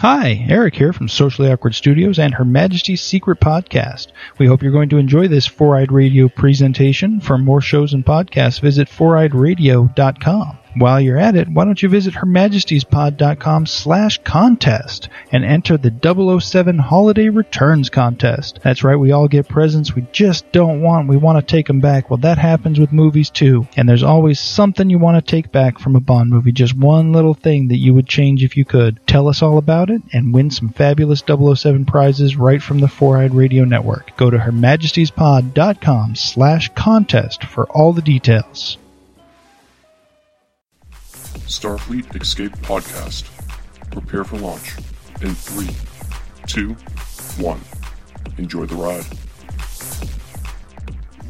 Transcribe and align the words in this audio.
Hi, 0.00 0.44
Eric 0.50 0.74
here 0.74 0.92
from 0.92 1.08
Socially 1.08 1.50
Awkward 1.50 1.74
Studios 1.74 2.18
and 2.18 2.34
Her 2.34 2.44
Majesty's 2.44 3.00
Secret 3.00 3.40
Podcast. 3.40 4.08
We 4.38 4.46
hope 4.46 4.62
you're 4.62 4.70
going 4.70 4.90
to 4.90 4.98
enjoy 4.98 5.26
this 5.28 5.46
Four 5.46 5.78
Eyed 5.78 5.90
Radio 5.90 6.28
presentation. 6.28 7.18
For 7.18 7.38
more 7.38 7.62
shows 7.62 7.94
and 7.94 8.04
podcasts, 8.04 8.60
visit 8.60 8.88
foureyedradio.com. 8.88 10.58
While 10.78 11.00
you're 11.00 11.16
at 11.16 11.36
it, 11.36 11.48
why 11.48 11.64
don't 11.64 11.82
you 11.82 11.88
visit 11.88 12.12
hermajestiespod.com 12.12 13.64
slash 13.64 14.22
contest 14.24 15.08
and 15.32 15.42
enter 15.42 15.78
the 15.78 16.38
007 16.40 16.78
Holiday 16.78 17.30
Returns 17.30 17.88
Contest. 17.88 18.60
That's 18.62 18.84
right, 18.84 18.96
we 18.96 19.10
all 19.10 19.26
get 19.26 19.48
presents 19.48 19.94
we 19.94 20.06
just 20.12 20.52
don't 20.52 20.82
want. 20.82 21.08
We 21.08 21.16
want 21.16 21.38
to 21.38 21.50
take 21.50 21.66
them 21.66 21.80
back. 21.80 22.10
Well, 22.10 22.18
that 22.18 22.36
happens 22.36 22.78
with 22.78 22.92
movies 22.92 23.30
too. 23.30 23.66
And 23.74 23.88
there's 23.88 24.02
always 24.02 24.38
something 24.38 24.90
you 24.90 24.98
want 24.98 25.16
to 25.16 25.30
take 25.30 25.50
back 25.50 25.78
from 25.78 25.96
a 25.96 26.00
Bond 26.00 26.28
movie. 26.28 26.52
Just 26.52 26.76
one 26.76 27.10
little 27.10 27.32
thing 27.32 27.68
that 27.68 27.78
you 27.78 27.94
would 27.94 28.06
change 28.06 28.44
if 28.44 28.54
you 28.54 28.66
could. 28.66 29.00
Tell 29.06 29.28
us 29.28 29.40
all 29.40 29.56
about 29.56 29.88
it 29.88 30.02
and 30.12 30.34
win 30.34 30.50
some 30.50 30.68
fabulous 30.68 31.24
007 31.26 31.86
prizes 31.86 32.36
right 32.36 32.62
from 32.62 32.80
the 32.80 32.88
Four 32.88 33.16
Eyed 33.16 33.34
Radio 33.34 33.64
Network. 33.64 34.14
Go 34.18 34.28
to 34.28 34.36
hermajestiespod.com 34.36 36.16
slash 36.16 36.68
contest 36.74 37.44
for 37.44 37.64
all 37.70 37.94
the 37.94 38.02
details. 38.02 38.76
Starfleet 41.46 42.20
Escape 42.20 42.52
Podcast. 42.56 43.30
Prepare 43.92 44.24
for 44.24 44.36
launch 44.38 44.76
in 45.22 45.32
three, 45.32 45.70
two, 46.48 46.74
one. 47.40 47.60
Enjoy 48.36 48.66
the 48.66 48.74
ride. 48.74 49.06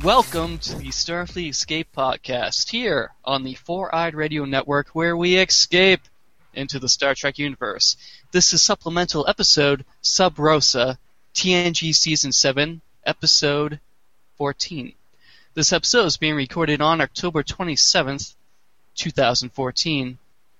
Welcome 0.02 0.56
to 0.61 0.75
the 0.77 0.89
Starfleet 0.89 1.51
Escape 1.51 1.89
Podcast 1.95 2.70
here 2.70 3.12
on 3.27 3.45
the 3.45 3.56
Four 3.56 3.95
Eyed 3.95 4.15
Radio 4.15 4.47
Network, 4.47 4.89
where 4.95 5.15
we 5.15 5.37
escape 5.37 6.01
into 6.55 6.78
the 6.78 6.89
Star 6.89 7.14
Trek 7.14 7.39
universe. 7.39 7.98
This 8.33 8.55
is 8.55 8.62
supplemental 8.62 9.28
episode 9.28 9.84
Sub 10.01 10.39
Rosa, 10.39 10.98
TNG 11.34 11.94
Season 11.94 12.33
7, 12.33 12.81
Episode 13.05 13.81
14. 14.39 14.94
This 15.53 15.75
episode 15.75 16.06
is 16.06 16.17
being 16.17 16.37
recorded 16.37 16.81
on 16.81 17.03
October 17.03 17.42
27th, 17.42 18.34
2014. 18.97 20.19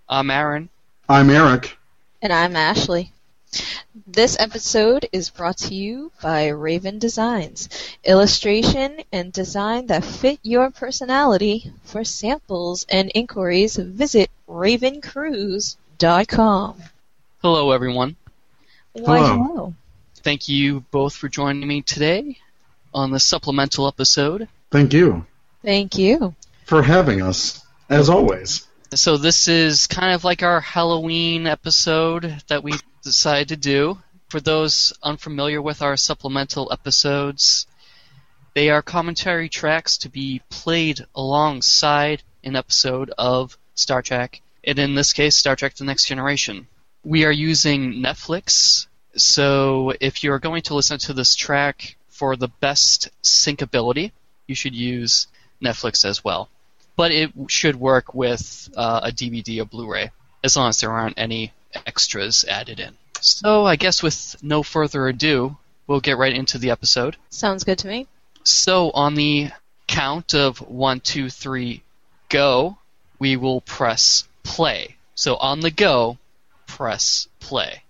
I'm 0.09 0.31
Aaron. 0.31 0.69
I'm 1.09 1.31
Eric. 1.31 1.77
And 2.23 2.33
I'm 2.33 2.57
Ashley. 2.57 3.13
This 4.07 4.37
episode 4.39 5.09
is 5.13 5.31
brought 5.31 5.57
to 5.59 5.75
you 5.75 6.13
by 6.23 6.49
Raven 6.49 6.99
Designs. 6.99 7.69
Illustration 8.05 9.01
and 9.13 9.33
design 9.33 9.87
that 9.87 10.05
fit 10.05 10.39
your 10.43 10.71
personality. 10.71 11.73
For 11.85 12.05
samples 12.05 12.85
and 12.89 13.11
inquiries, 13.15 13.77
visit 13.77 14.31
ravencruise.com. 14.49 16.83
Hello, 17.43 17.71
everyone. 17.71 18.17
Why, 18.93 19.19
Hello. 19.19 19.43
hello. 19.45 19.75
Thank 20.17 20.49
you 20.49 20.81
both 20.91 21.15
for 21.15 21.29
joining 21.29 21.67
me 21.67 21.83
today 21.83 22.39
on 22.93 23.11
this 23.11 23.25
supplemental 23.25 23.87
episode. 23.87 24.49
Thank 24.71 24.93
you 24.93 25.27
Thank 25.63 25.97
you. 25.99 26.35
for 26.65 26.83
having 26.83 27.23
us, 27.23 27.65
as 27.89 28.09
always. 28.09 28.67
So 28.95 29.17
this 29.17 29.49
is 29.49 29.87
kind 29.87 30.15
of 30.15 30.25
like 30.25 30.43
our 30.43 30.61
Halloween 30.61 31.47
episode 31.47 32.43
that 32.49 32.63
we 32.63 32.75
decided 33.03 33.49
to 33.49 33.57
do. 33.57 33.99
For 34.29 34.41
those 34.41 34.93
unfamiliar 35.03 35.63
with 35.63 35.83
our 35.83 35.97
supplemental 35.97 36.73
episodes, 36.73 37.67
they 38.55 38.71
are 38.71 38.83
commentary 38.83 39.49
tracks 39.49 39.99
to 39.99 40.09
be 40.09 40.41
played 40.51 41.05
alongside 41.15 42.23
an 42.43 42.57
episode 42.57 43.13
of 43.19 43.57
Star 43.75 44.03
Trek, 44.03 44.41
and 44.65 44.79
in 44.79 44.95
this 44.95 45.13
case, 45.13 45.37
Star 45.37 45.55
Trek 45.57 45.75
The 45.75 45.85
Next 45.85 46.07
Generation. 46.07 46.67
We 47.05 47.25
are 47.25 47.33
using 47.33 47.95
Netflix, 47.95 48.87
so 49.15 49.93
if 50.01 50.25
you're 50.25 50.39
going 50.39 50.63
to 50.63 50.75
listen 50.75 50.99
to 51.01 51.13
this 51.13 51.37
track 51.37 51.97
for 52.09 52.35
the 52.35 52.49
best 52.49 53.11
syncability, 53.23 54.13
you 54.47 54.55
should 54.55 54.75
use 54.75 55.29
Netflix 55.63 56.05
as 56.05 56.25
well 56.25 56.49
but 56.97 57.13
it 57.13 57.31
should 57.49 57.77
work 57.77 58.15
with 58.15 58.69
uh, 58.77 59.01
a 59.05 59.13
DVD 59.13 59.61
or 59.61 59.67
Blu-ray 59.67 60.11
as 60.43 60.57
long 60.57 60.69
as 60.69 60.81
there 60.81 60.91
aren't 60.91 61.19
any 61.19 61.53
extras 61.87 62.45
added 62.49 62.81
in. 62.81 62.95
So 63.21 63.65
I 63.65 63.77
guess 63.77 64.03
with 64.03 64.37
no 64.43 64.63
further 64.63 65.09
ado, 65.09 65.57
we'll 65.87 66.01
get 66.01 66.19
right 66.19 66.33
into 66.33 66.59
the 66.59 66.71
episode. 66.71 67.17
Sounds 67.31 67.65
good 67.65 67.79
to 67.79 67.89
me. 67.89 68.07
So 68.45 68.91
on 68.91 69.15
the 69.15 69.51
count 69.87 70.35
of 70.35 70.59
one, 70.59 71.01
two, 71.01 71.31
three, 71.31 71.83
go, 72.29 72.79
we 73.19 73.37
will 73.37 73.61
press 73.61 74.27
play. 74.43 74.97
So 75.15 75.37
on 75.37 75.61
the 75.61 75.71
go, 75.71 76.19
press 76.67 77.29
play. 77.41 77.83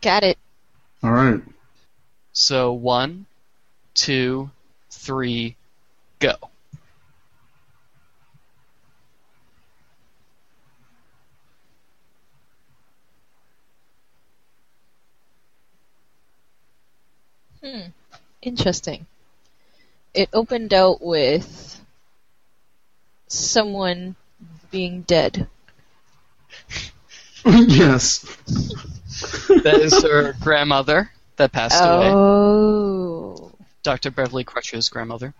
Got 0.00 0.22
it. 0.22 0.38
All 1.02 1.10
right. 1.10 1.42
So 2.32 2.72
one, 2.72 3.26
two, 3.94 4.50
three, 4.90 5.56
go. 6.18 6.34
Hmm. 17.62 17.88
Interesting. 18.42 19.06
It 20.14 20.28
opened 20.32 20.72
out 20.72 21.02
with 21.02 21.80
someone 23.28 24.16
being 24.70 25.02
dead. 25.02 25.48
yes. 27.44 28.20
That 29.62 29.78
is 29.80 30.02
her 30.02 30.34
grandmother 30.40 31.10
that 31.36 31.52
passed 31.52 31.80
away. 31.80 32.10
Oh. 32.12 33.52
Dr. 33.82 34.10
Beverly 34.10 34.44
Crusher's 34.44 34.88
grandmother. 34.88 35.34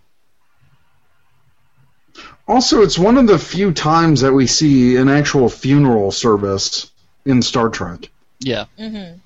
Also, 2.47 2.83
it's 2.83 2.99
one 2.99 3.17
of 3.17 3.27
the 3.27 3.39
few 3.39 3.73
times 3.73 4.23
that 4.23 4.33
we 4.33 4.47
see 4.47 4.97
an 4.97 5.09
actual 5.09 5.49
funeral 5.49 6.11
service 6.11 6.91
in 7.25 7.43
Star 7.43 7.69
Trek. 7.69 8.11
Yeah. 8.41 8.65
Mm-hmm. 8.79 9.19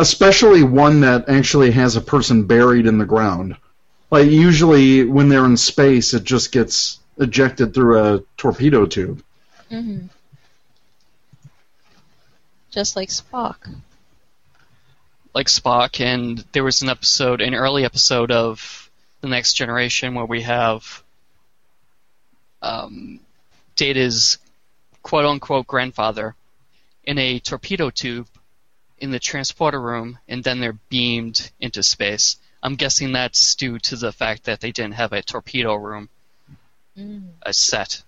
Especially 0.00 0.62
one 0.62 1.00
that 1.00 1.28
actually 1.28 1.72
has 1.72 1.94
a 1.94 2.00
person 2.00 2.44
buried 2.44 2.86
in 2.86 2.96
the 2.96 3.04
ground. 3.04 3.54
Like, 4.10 4.30
usually 4.30 5.04
when 5.04 5.28
they're 5.28 5.44
in 5.44 5.58
space, 5.58 6.14
it 6.14 6.24
just 6.24 6.52
gets 6.52 6.98
ejected 7.18 7.74
through 7.74 7.98
a 7.98 8.22
torpedo 8.38 8.86
tube. 8.86 9.22
Mm-hmm. 9.70 10.06
Just 12.70 12.96
like 12.96 13.10
Spock. 13.10 13.56
Like 15.34 15.48
Spock, 15.48 16.00
and 16.00 16.42
there 16.52 16.64
was 16.64 16.80
an 16.80 16.88
episode, 16.88 17.42
an 17.42 17.54
early 17.54 17.84
episode 17.84 18.32
of 18.32 18.90
The 19.20 19.28
Next 19.28 19.52
Generation 19.52 20.14
where 20.14 20.24
we 20.24 20.40
have 20.42 21.02
um, 22.62 23.20
Data's 23.76 24.38
quote 25.02 25.26
unquote 25.26 25.66
grandfather 25.66 26.34
in 27.04 27.18
a 27.18 27.38
torpedo 27.38 27.90
tube 27.90 28.26
in 29.00 29.10
the 29.10 29.18
transporter 29.18 29.80
room, 29.80 30.18
and 30.28 30.44
then 30.44 30.60
they're 30.60 30.78
beamed 30.88 31.50
into 31.60 31.82
space. 31.82 32.36
I'm 32.62 32.74
guessing 32.76 33.12
that's 33.12 33.54
due 33.54 33.78
to 33.78 33.96
the 33.96 34.12
fact 34.12 34.44
that 34.44 34.60
they 34.60 34.70
didn't 34.72 34.94
have 34.94 35.12
a 35.12 35.22
torpedo 35.22 35.74
room, 35.74 36.08
Mm. 36.98 37.22
a 37.42 37.52
set. 37.52 38.02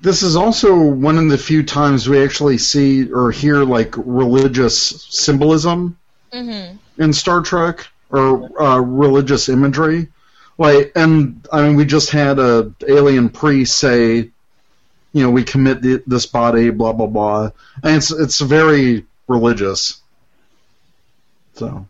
This 0.00 0.22
is 0.22 0.36
also 0.36 0.76
one 0.76 1.18
of 1.18 1.28
the 1.28 1.38
few 1.38 1.62
times 1.62 2.08
we 2.08 2.22
actually 2.22 2.58
see 2.58 3.10
or 3.12 3.30
hear, 3.30 3.64
like, 3.64 3.94
religious 3.96 4.78
symbolism 5.10 5.96
Mm-hmm. 6.32 6.76
in 7.02 7.12
Star 7.12 7.40
Trek 7.42 7.86
or 8.10 8.60
uh, 8.62 8.78
religious 8.78 9.48
imagery. 9.48 10.08
Like, 10.58 10.92
and 10.96 11.46
I 11.52 11.62
mean, 11.62 11.76
we 11.76 11.84
just 11.84 12.10
had 12.10 12.38
a 12.38 12.72
alien 12.86 13.28
priest 13.30 13.76
say, 13.78 14.30
you 15.12 15.22
know, 15.22 15.30
we 15.30 15.44
commit 15.44 15.80
the, 15.82 16.02
this 16.06 16.26
body, 16.26 16.70
blah 16.70 16.92
blah 16.92 17.06
blah, 17.06 17.50
and 17.82 17.96
it's 17.96 18.10
it's 18.10 18.40
very 18.40 19.06
religious. 19.28 20.00
So 21.54 21.86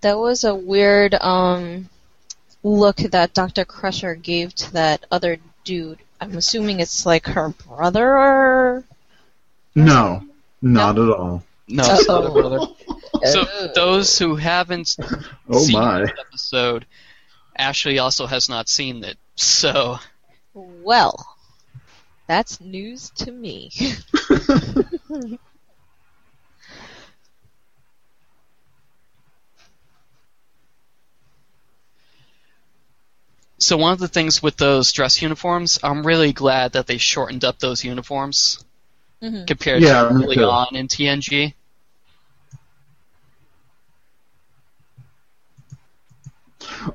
That 0.00 0.18
was 0.18 0.44
a 0.44 0.54
weird 0.54 1.14
um 1.14 1.88
look 2.62 2.96
that 2.98 3.34
Dr. 3.34 3.64
Crusher 3.64 4.14
gave 4.14 4.54
to 4.54 4.72
that 4.74 5.04
other 5.10 5.38
dude. 5.64 5.98
I'm 6.20 6.36
assuming 6.36 6.80
it's 6.80 7.04
like 7.04 7.26
her 7.26 7.48
brother 7.50 8.16
or 8.16 8.84
no, 9.74 10.22
not 10.60 10.98
at 10.98 11.08
all. 11.10 11.42
No, 11.68 11.82
it's 11.86 12.08
not 12.08 12.26
a 12.26 12.30
brother. 12.30 12.58
So 13.24 13.44
those 13.72 14.18
who 14.18 14.34
haven't 14.34 14.96
Oh 15.48 15.60
seen 15.60 15.78
my! 15.78 16.00
this 16.00 16.10
episode, 16.18 16.86
Ashley 17.56 18.00
also 18.00 18.26
has 18.26 18.48
not 18.48 18.68
seen 18.68 19.04
it. 19.04 19.16
So 19.36 20.00
Well, 20.54 21.14
that's 22.26 22.60
news 22.60 23.10
to 23.16 23.30
me. 23.30 23.70
So 33.62 33.76
one 33.76 33.92
of 33.92 34.00
the 34.00 34.08
things 34.08 34.42
with 34.42 34.56
those 34.56 34.90
dress 34.90 35.22
uniforms, 35.22 35.78
I'm 35.84 36.04
really 36.04 36.32
glad 36.32 36.72
that 36.72 36.88
they 36.88 36.98
shortened 36.98 37.44
up 37.44 37.60
those 37.60 37.84
uniforms 37.84 38.64
mm-hmm. 39.22 39.44
compared 39.44 39.82
yeah, 39.82 40.02
to 40.02 40.08
early 40.08 40.42
on 40.42 40.74
in 40.74 40.88
TNG. 40.88 41.54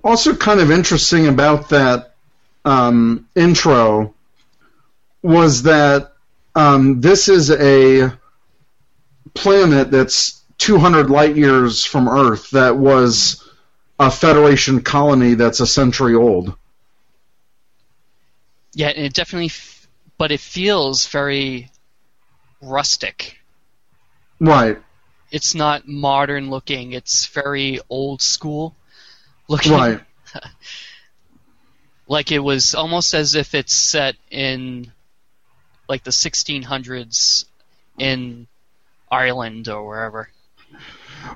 Also, 0.04 0.36
kind 0.36 0.60
of 0.60 0.70
interesting 0.70 1.28
about 1.28 1.70
that 1.70 2.16
um, 2.66 3.30
intro 3.34 4.14
was 5.22 5.64
that 5.64 6.12
um, 6.54 7.00
this 7.00 7.30
is 7.30 7.50
a 7.50 8.12
planet 9.34 9.90
that's 9.90 10.42
200 10.58 11.10
light 11.10 11.38
years 11.38 11.86
from 11.86 12.10
Earth 12.10 12.50
that 12.50 12.76
was 12.76 13.47
a 14.00 14.12
Federation 14.12 14.82
colony 14.82 15.34
that's 15.34 15.60
a 15.60 15.68
century 15.68 16.16
old. 16.16 16.56
Yeah, 18.74 18.90
and 18.90 19.06
it 19.06 19.14
definitely, 19.14 19.48
f- 19.48 19.88
but 20.18 20.32
it 20.32 20.40
feels 20.40 21.08
very 21.08 21.70
rustic. 22.62 23.40
Right. 24.40 24.80
It's 25.32 25.56
not 25.56 25.88
modern 25.88 26.50
looking. 26.50 26.94
It's 26.94 27.26
very 27.28 27.80
old 27.90 28.22
school 28.22 28.76
looking. 29.48 29.74
Right. 29.74 30.02
Like 32.10 32.32
it 32.32 32.40
was 32.40 32.74
almost 32.74 33.14
as 33.14 33.36
if 33.36 33.54
it's 33.54 33.74
set 33.74 34.16
in 34.32 34.92
like 35.90 36.04
the 36.04 36.12
1600s 36.12 37.46
in 37.98 38.48
Ireland 39.12 39.68
or 39.68 39.86
wherever. 39.86 40.30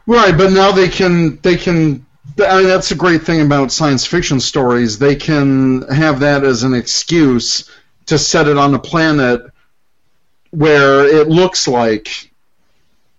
Right, 0.06 0.38
but 0.38 0.52
now 0.52 0.72
they 0.72 0.88
can 0.88 1.38
they 1.42 1.58
can. 1.58 2.06
I 2.40 2.58
mean, 2.60 2.68
that's 2.68 2.92
a 2.92 2.96
great 2.96 3.24
thing 3.24 3.42
about 3.42 3.72
science 3.72 4.06
fiction 4.06 4.40
stories. 4.40 4.98
They 5.00 5.16
can 5.16 5.82
have 5.90 6.20
that 6.22 6.44
as 6.44 6.64
an 6.64 6.74
excuse 6.74 7.70
to 8.08 8.18
set 8.18 8.48
it 8.48 8.58
on 8.58 8.74
a 8.76 8.80
planet 8.80 9.42
where 10.52 11.06
it 11.06 11.28
looks 11.30 11.68
like, 11.68 12.32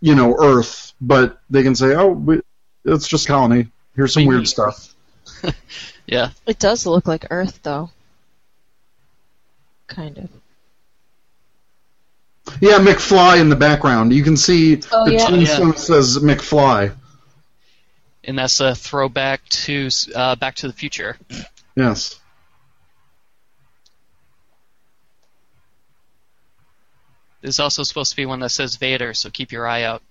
you 0.00 0.14
know, 0.14 0.36
Earth, 0.38 0.92
but 1.00 1.40
they 1.50 1.62
can 1.62 1.74
say, 1.74 1.94
"Oh, 1.94 2.08
we, 2.08 2.40
it's 2.84 3.06
just 3.08 3.26
colony. 3.26 3.68
Here's 3.96 4.12
some 4.14 4.24
We- 4.26 4.34
weird 4.36 4.48
stuff." 4.48 4.94
Yeah. 6.06 6.30
It 6.46 6.58
does 6.58 6.84
look 6.84 7.06
like 7.06 7.26
Earth, 7.30 7.60
though. 7.62 7.90
Kind 9.86 10.18
of. 10.18 10.28
Yeah, 12.60 12.78
McFly 12.80 13.40
in 13.40 13.48
the 13.48 13.56
background. 13.56 14.12
You 14.12 14.22
can 14.24 14.36
see 14.36 14.80
Oh, 14.90 15.04
the 15.06 15.12
yeah. 15.12 15.26
tombstone 15.26 15.76
says 15.76 16.18
McFly. 16.18 16.94
And 18.24 18.38
that's 18.38 18.60
a 18.60 18.74
throwback 18.74 19.46
to 19.48 19.88
uh, 20.14 20.36
Back 20.36 20.56
to 20.56 20.68
the 20.68 20.72
Future. 20.72 21.16
Yes. 21.74 22.20
There's 27.40 27.58
also 27.58 27.82
supposed 27.82 28.10
to 28.12 28.16
be 28.16 28.24
one 28.26 28.38
that 28.40 28.50
says 28.50 28.76
Vader, 28.76 29.14
so 29.14 29.28
keep 29.28 29.50
your 29.50 29.66
eye 29.66 29.82
out. 29.82 30.02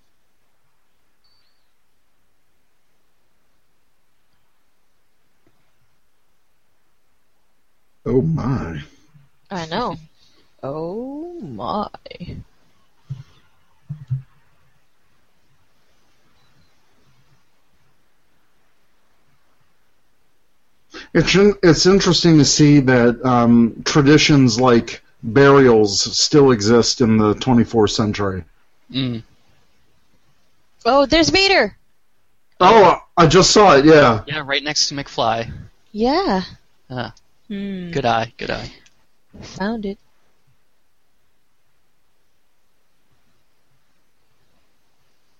Oh 8.05 8.21
my. 8.21 8.81
I 9.49 9.65
know. 9.67 9.95
Oh 10.63 11.39
my. 11.41 11.87
It's 21.13 21.35
in- 21.35 21.55
it's 21.61 21.85
interesting 21.85 22.37
to 22.37 22.45
see 22.45 22.79
that 22.81 23.23
um, 23.25 23.81
traditions 23.83 24.59
like 24.59 25.01
burials 25.23 26.01
still 26.17 26.51
exist 26.51 27.01
in 27.01 27.17
the 27.17 27.33
24th 27.35 27.91
century. 27.91 28.43
Mm. 28.91 29.23
Oh, 30.85 31.05
there's 31.05 31.29
Vader! 31.29 31.75
Oh, 32.59 32.97
I 33.17 33.27
just 33.27 33.51
saw 33.51 33.75
it. 33.77 33.85
Yeah. 33.85 34.23
Yeah, 34.27 34.43
right 34.45 34.63
next 34.63 34.87
to 34.89 34.95
McFly. 34.95 35.51
Yeah. 35.91 36.43
Ah, 36.89 37.13
Hmm. 37.47 37.91
good 37.91 38.05
eye, 38.05 38.33
good 38.37 38.51
eye. 38.51 38.71
Found 39.41 39.85
it. 39.85 39.97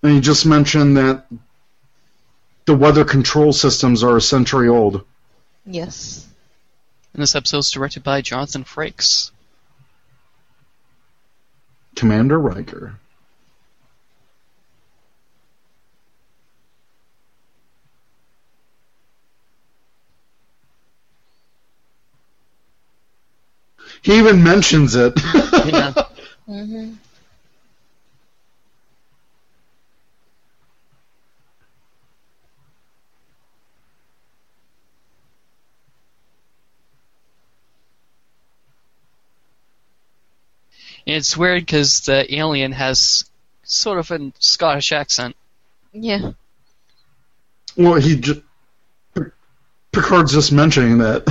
And 0.02 0.14
you 0.14 0.20
just 0.20 0.46
mentioned 0.46 0.96
that 0.96 1.26
the 2.64 2.74
weather 2.76 3.04
control 3.04 3.52
systems 3.52 4.02
are 4.02 4.16
a 4.16 4.20
century 4.20 4.68
old. 4.68 5.04
Yes. 5.64 6.26
And 7.14 7.22
this 7.22 7.34
episode 7.34 7.58
is 7.58 7.70
directed 7.70 8.02
by 8.02 8.20
Jonathan 8.20 8.64
Frakes. 8.64 9.30
Commander 11.94 12.38
Riker. 12.38 12.98
He 24.02 24.18
even 24.18 24.42
mentions 24.42 24.94
it. 24.96 25.12
Yeah. 25.62 25.92
Mm-hmm. 26.48 26.94
And 41.12 41.18
it's 41.18 41.36
weird 41.36 41.60
because 41.66 42.00
the 42.00 42.34
alien 42.34 42.72
has 42.72 43.30
sort 43.64 43.98
of 43.98 44.10
a 44.10 44.32
Scottish 44.38 44.92
accent. 44.92 45.36
Yeah. 45.92 46.32
well, 47.76 47.96
he 47.96 48.16
just 48.16 48.40
Picard's 49.92 50.32
just 50.32 50.52
mentioning 50.52 50.96
that. 50.98 51.28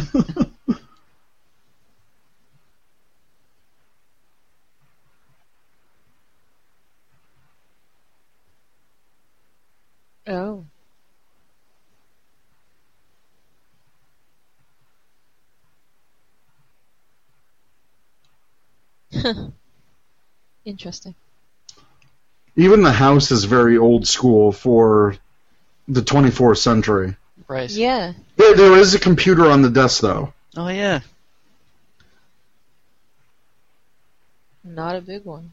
Oh. 10.27 10.65
Interesting. 20.65 21.15
even 22.55 22.83
the 22.83 22.91
house 22.91 23.31
is 23.31 23.45
very 23.45 23.77
old 23.77 24.07
school 24.07 24.51
for 24.51 25.15
the 25.87 26.01
24th 26.01 26.57
century. 26.57 27.15
Right. 27.47 27.69
Yeah. 27.69 28.13
There, 28.37 28.55
there 28.55 28.77
is 28.77 28.93
a 28.93 28.99
computer 28.99 29.49
on 29.49 29.61
the 29.61 29.69
desk, 29.69 30.01
though. 30.01 30.33
Oh, 30.55 30.67
yeah. 30.67 31.01
Not 34.63 34.95
a 34.95 35.01
big 35.01 35.25
one. 35.25 35.51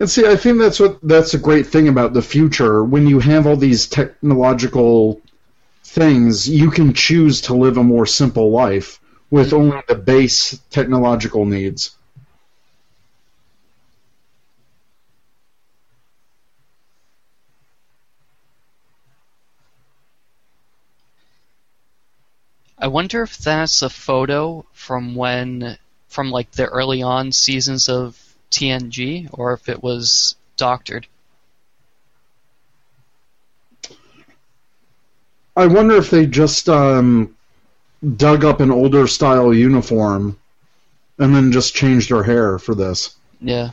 And 0.00 0.08
see, 0.08 0.26
I 0.26 0.36
think 0.36 0.58
that's 0.58 0.78
what 0.78 1.00
that's 1.02 1.34
a 1.34 1.38
great 1.38 1.66
thing 1.66 1.88
about 1.88 2.12
the 2.12 2.22
future. 2.22 2.84
When 2.84 3.08
you 3.08 3.18
have 3.18 3.46
all 3.46 3.56
these 3.56 3.86
technological 3.88 5.20
things, 5.82 6.48
you 6.48 6.70
can 6.70 6.92
choose 6.92 7.40
to 7.42 7.54
live 7.54 7.78
a 7.78 7.82
more 7.82 8.06
simple 8.06 8.50
life 8.50 9.00
with 9.30 9.52
only 9.52 9.82
the 9.88 9.96
base 9.96 10.60
technological 10.70 11.46
needs. 11.46 11.96
I 22.78 22.88
wonder 22.88 23.22
if 23.22 23.38
that's 23.38 23.82
a 23.82 23.90
photo 23.90 24.64
from 24.72 25.14
when, 25.14 25.76
from 26.08 26.30
like 26.30 26.50
the 26.52 26.66
early 26.66 27.02
on 27.02 27.32
seasons 27.32 27.88
of 27.88 28.16
TNG, 28.50 29.28
or 29.32 29.52
if 29.52 29.68
it 29.68 29.82
was 29.82 30.36
doctored. 30.56 31.06
I 35.56 35.66
wonder 35.66 35.96
if 35.96 36.10
they 36.10 36.26
just 36.26 36.68
um, 36.68 37.34
dug 38.16 38.44
up 38.44 38.60
an 38.60 38.70
older 38.70 39.08
style 39.08 39.52
uniform 39.52 40.38
and 41.18 41.34
then 41.34 41.50
just 41.50 41.74
changed 41.74 42.10
her 42.10 42.22
hair 42.22 42.60
for 42.60 42.76
this. 42.76 43.16
Yeah. 43.40 43.70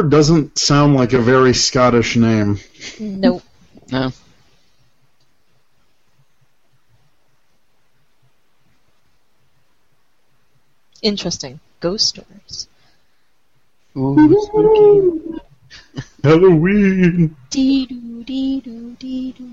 Howard 0.00 0.10
doesn't 0.10 0.58
sound 0.58 0.94
like 0.94 1.12
a 1.12 1.18
very 1.20 1.52
Scottish 1.52 2.16
name. 2.16 2.58
Nope. 2.98 3.42
No. 3.92 4.12
Interesting. 11.02 11.60
Ghost 11.80 12.08
stories. 12.08 12.66
Ooh. 13.94 15.38
Halloween. 16.24 17.36
Dee 17.50 17.84
doo 17.84 18.24
dee 18.24 18.60
doo 18.62 18.96
dee 18.98 19.32
doo. 19.32 19.50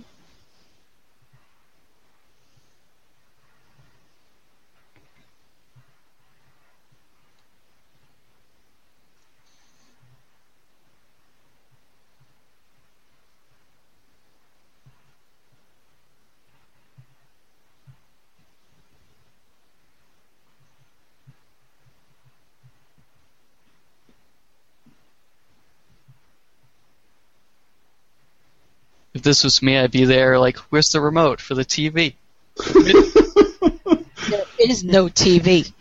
This 29.28 29.44
was 29.44 29.62
me, 29.62 29.78
I'd 29.78 29.92
be 29.92 30.06
there 30.06 30.40
like, 30.40 30.58
where's 30.72 30.92
the 30.92 31.02
remote 31.02 31.42
for 31.42 31.54
the 31.54 31.66
TV? 31.66 32.16
There 32.56 34.44
is 34.58 34.84
no 34.84 35.08
TV. 35.08 35.72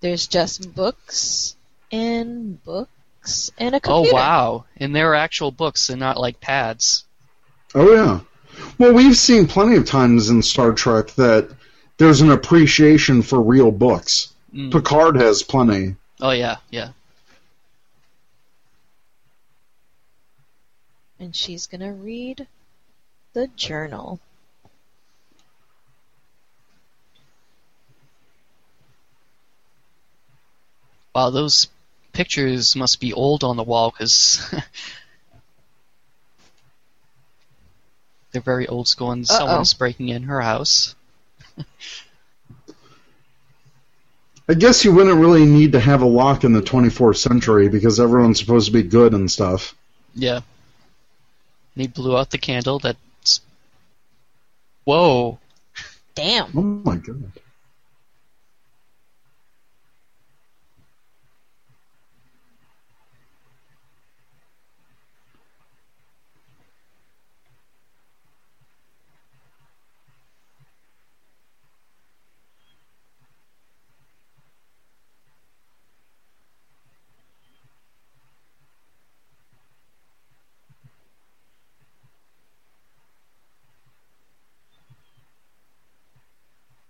There's 0.00 0.26
just 0.26 0.74
books 0.74 1.56
and 1.92 2.62
books 2.64 3.50
and 3.58 3.74
a 3.74 3.80
computer. 3.80 4.10
Oh 4.10 4.14
wow! 4.14 4.64
And 4.76 4.94
they're 4.94 5.14
actual 5.14 5.50
books 5.50 5.90
and 5.90 6.00
not 6.00 6.18
like 6.18 6.40
pads. 6.40 7.04
Oh 7.74 7.92
yeah. 7.92 8.20
Well, 8.78 8.94
we've 8.94 9.16
seen 9.16 9.46
plenty 9.46 9.76
of 9.76 9.84
times 9.84 10.30
in 10.30 10.42
Star 10.42 10.72
Trek 10.72 11.08
that 11.16 11.50
there's 11.98 12.20
an 12.20 12.30
appreciation 12.30 13.22
for 13.22 13.40
real 13.40 13.70
books. 13.70 14.32
Mm. 14.54 14.72
Picard 14.72 15.16
has 15.16 15.42
plenty. 15.42 15.96
Oh 16.20 16.30
yeah, 16.30 16.56
yeah. 16.70 16.90
And 21.18 21.34
she's 21.34 21.66
gonna 21.66 21.92
read 21.92 22.46
the 23.32 23.48
journal. 23.56 24.20
Wow, 31.14 31.30
those 31.30 31.68
pictures 32.12 32.76
must 32.76 33.00
be 33.00 33.12
old 33.14 33.42
on 33.44 33.56
the 33.56 33.62
wall 33.62 33.90
because 33.90 34.38
they're 38.32 38.42
very 38.42 38.66
old 38.66 38.86
school 38.86 39.12
and 39.12 39.24
Uh-oh. 39.24 39.38
someone's 39.38 39.72
breaking 39.72 40.10
in 40.10 40.24
her 40.24 40.42
house. 40.42 40.94
I 44.48 44.54
guess 44.54 44.84
you 44.84 44.94
wouldn't 44.94 45.18
really 45.18 45.44
need 45.44 45.72
to 45.72 45.80
have 45.80 46.02
a 46.02 46.06
lock 46.06 46.44
in 46.44 46.52
the 46.52 46.60
24th 46.62 47.16
century 47.16 47.68
because 47.68 47.98
everyone's 47.98 48.38
supposed 48.38 48.66
to 48.66 48.72
be 48.72 48.82
good 48.82 49.12
and 49.12 49.30
stuff. 49.30 49.74
Yeah. 50.14 50.40
And 51.76 51.82
he 51.82 51.88
blew 51.88 52.16
out 52.16 52.30
the 52.30 52.38
candle 52.38 52.78
that's. 52.78 53.42
Whoa! 54.84 55.38
Damn. 56.14 56.50
Oh 56.56 56.62
my 56.62 56.96
god. 56.96 57.30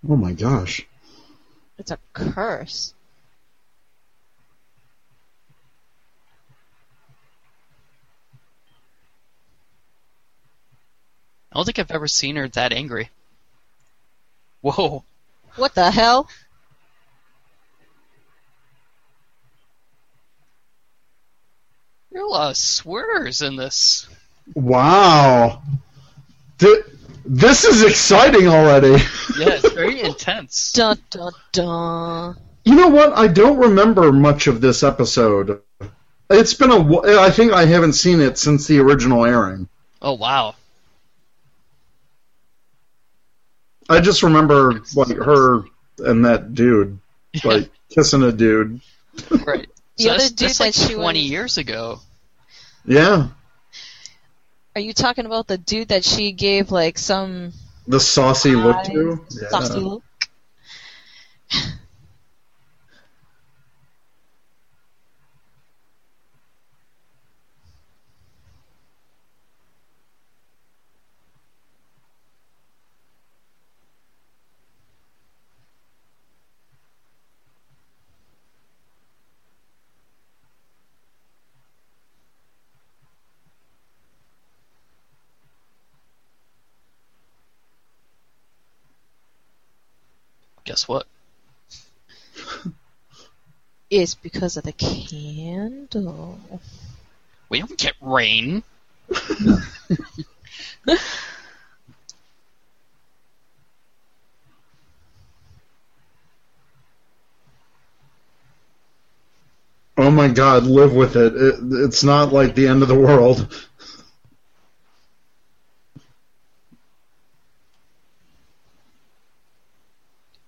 Oh 0.09 0.17
my 0.17 0.33
gosh. 0.33 0.87
It's 1.79 1.91
a 1.91 1.99
curse. 2.13 2.95
I 11.51 11.59
don't 11.59 11.65
think 11.65 11.79
I've 11.79 11.91
ever 11.91 12.07
seen 12.07 12.37
her 12.37 12.49
that 12.49 12.73
angry. 12.73 13.09
Whoa! 14.61 15.05
What 15.57 15.75
the 15.75 15.91
hell? 15.91 16.29
There 22.13 22.23
are 22.23 22.27
a 22.27 22.31
lot 22.31 22.51
of 22.51 22.57
swears 22.57 23.43
in 23.43 23.57
this. 23.57 24.07
Wow. 24.55 25.63
Th- 26.59 26.85
this 27.25 27.65
is 27.65 27.83
exciting 27.83 28.49
already. 28.49 28.97
Yeah, 29.39 29.49
it's 29.51 29.73
very 29.73 30.01
intense. 30.01 30.73
Dun 30.75 30.99
dun 31.11 31.33
dun. 31.53 32.37
You 32.65 32.75
know 32.75 32.89
what? 32.89 33.13
I 33.17 33.29
don't 33.29 33.59
remember 33.59 34.11
much 34.13 34.47
of 34.47 34.61
this 34.61 34.83
episode. 34.83 35.61
It's 36.31 36.55
been 36.55 36.73
a. 36.73 36.83
wh- 36.83 37.05
I 37.07 37.31
think 37.31 37.53
I 37.53 37.65
haven't 37.67 37.93
seen 37.93 38.21
it 38.21 38.39
since 38.39 38.67
the 38.67 38.79
original 38.81 39.25
airing. 39.25 39.69
Oh 40.03 40.15
wow! 40.15 40.55
I 43.89 44.01
just 44.01 44.23
remember 44.23 44.81
like 44.95 45.17
her 45.17 45.65
and 45.99 46.25
that 46.25 46.55
dude 46.55 46.99
like 47.45 47.71
kissing 47.91 48.23
a 48.23 48.33
dude. 48.33 48.81
Right. 49.31 49.69
The 49.97 50.05
so 50.05 50.11
other 50.11 50.19
that's, 50.19 50.31
dude 50.33 50.49
that's 50.49 50.61
like 50.61 50.75
that 50.75 50.89
she 50.89 50.95
20 50.95 51.21
was- 51.23 51.31
years 51.31 51.59
ago. 51.59 52.01
Yeah, 52.89 53.29
Are 54.77 54.81
you 54.81 54.93
talking 54.93 55.27
about 55.27 55.49
the 55.49 55.59
dude 55.59 55.89
that 55.89 56.05
she 56.05 56.31
gave 56.31 56.71
like 56.71 56.99
some 56.99 57.53
the 57.87 58.01
saucy 58.01 58.55
look 58.55 58.83
to. 58.85 59.27
Yeah. 59.31 59.49
saucy 59.49 59.81
look? 59.81 60.03
Guess 90.77 90.89
what? 90.89 91.07
It's 93.89 94.17
because 94.17 94.57
of 94.57 94.65
the 94.65 94.73
candle. 94.73 96.41
We 97.49 97.61
don't 97.61 97.79
get 97.79 97.95
rain. 98.03 98.63
Oh 109.99 110.11
my 110.11 110.29
God, 110.29 110.65
live 110.65 110.93
with 110.93 111.17
it. 111.17 111.35
it. 111.35 111.55
It's 111.85 112.05
not 112.05 112.33
like 112.33 112.55
the 112.55 112.69
end 112.69 112.83
of 112.83 112.89
the 112.89 112.95
world. 112.99 113.66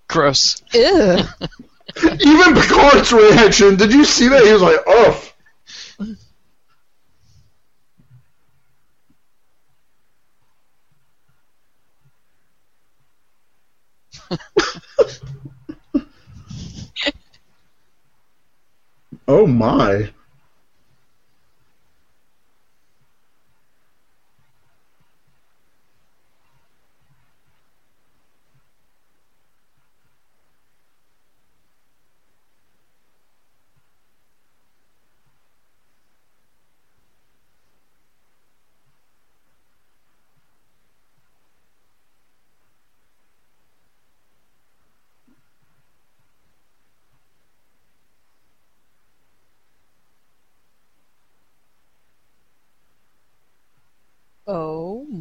Gross. 0.09 0.61
Ew. 0.73 0.81
Even 2.03 2.55
Picard's 2.55 3.13
reaction. 3.13 3.77
Did 3.77 3.93
you 3.93 4.03
see 4.05 4.27
that? 4.27 4.45
He 4.45 4.51
was 4.53 4.61
like, 4.61 4.79
"Oh." 4.87 5.31
oh 19.27 19.47
my. 19.47 20.09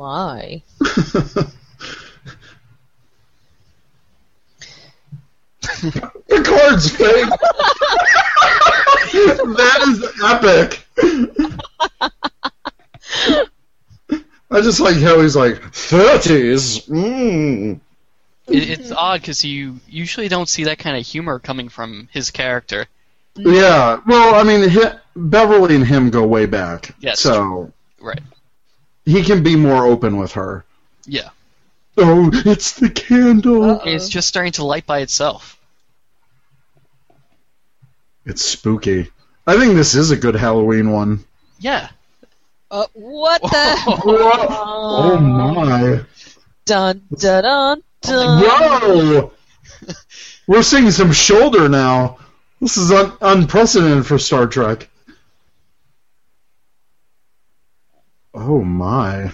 Oh 0.08 0.10
my. 0.10 0.62
Picard's 6.28 6.90
face. 6.90 7.28
that 9.44 9.84
is 9.86 10.02
epic. 10.24 10.86
I 14.50 14.62
just 14.62 14.80
like 14.80 14.96
how 14.96 15.20
he's 15.20 15.36
like 15.36 15.62
thirties. 15.74 16.86
Mm. 16.86 17.80
It, 18.46 18.70
it's 18.70 18.90
odd 18.90 19.20
because 19.20 19.44
you 19.44 19.78
usually 19.86 20.28
don't 20.28 20.48
see 20.48 20.64
that 20.64 20.78
kind 20.78 20.96
of 20.96 21.06
humor 21.06 21.38
coming 21.38 21.68
from 21.68 22.08
his 22.12 22.30
character. 22.30 22.86
Yeah. 23.36 24.00
Well, 24.06 24.34
I 24.34 24.42
mean, 24.42 24.70
hi 24.70 24.98
Beverly 25.14 25.74
and 25.74 25.86
him 25.86 26.08
go 26.08 26.26
way 26.26 26.46
back. 26.46 26.94
Yes, 26.98 27.20
So 27.20 27.72
Right. 28.00 28.22
He 29.08 29.22
can 29.22 29.42
be 29.42 29.56
more 29.56 29.86
open 29.86 30.18
with 30.18 30.32
her. 30.32 30.64
Yeah. 31.06 31.30
Oh, 31.96 32.30
it's 32.44 32.72
the 32.78 32.90
candle. 32.90 33.64
Uh-oh. 33.64 33.88
It's 33.88 34.08
just 34.10 34.28
starting 34.28 34.52
to 34.52 34.64
light 34.64 34.84
by 34.84 34.98
itself. 35.00 35.58
It's 38.26 38.44
spooky. 38.44 39.10
I 39.46 39.56
think 39.56 39.74
this 39.74 39.94
is 39.94 40.10
a 40.10 40.16
good 40.16 40.34
Halloween 40.34 40.92
one. 40.92 41.24
Yeah. 41.58 41.88
Uh, 42.70 42.86
what 42.92 43.40
the? 43.40 43.48
Oh 44.50 45.18
my! 45.18 46.04
Dun 46.66 47.00
dun 47.16 47.42
dun 47.42 47.82
dun. 48.02 48.42
Whoa! 48.44 49.32
We're 50.46 50.62
seeing 50.62 50.90
some 50.90 51.12
shoulder 51.12 51.70
now. 51.70 52.18
This 52.60 52.76
is 52.76 52.92
un- 52.92 53.16
unprecedented 53.22 54.06
for 54.06 54.18
Star 54.18 54.46
Trek. 54.46 54.87
Oh 58.50 58.64
my! 58.64 59.30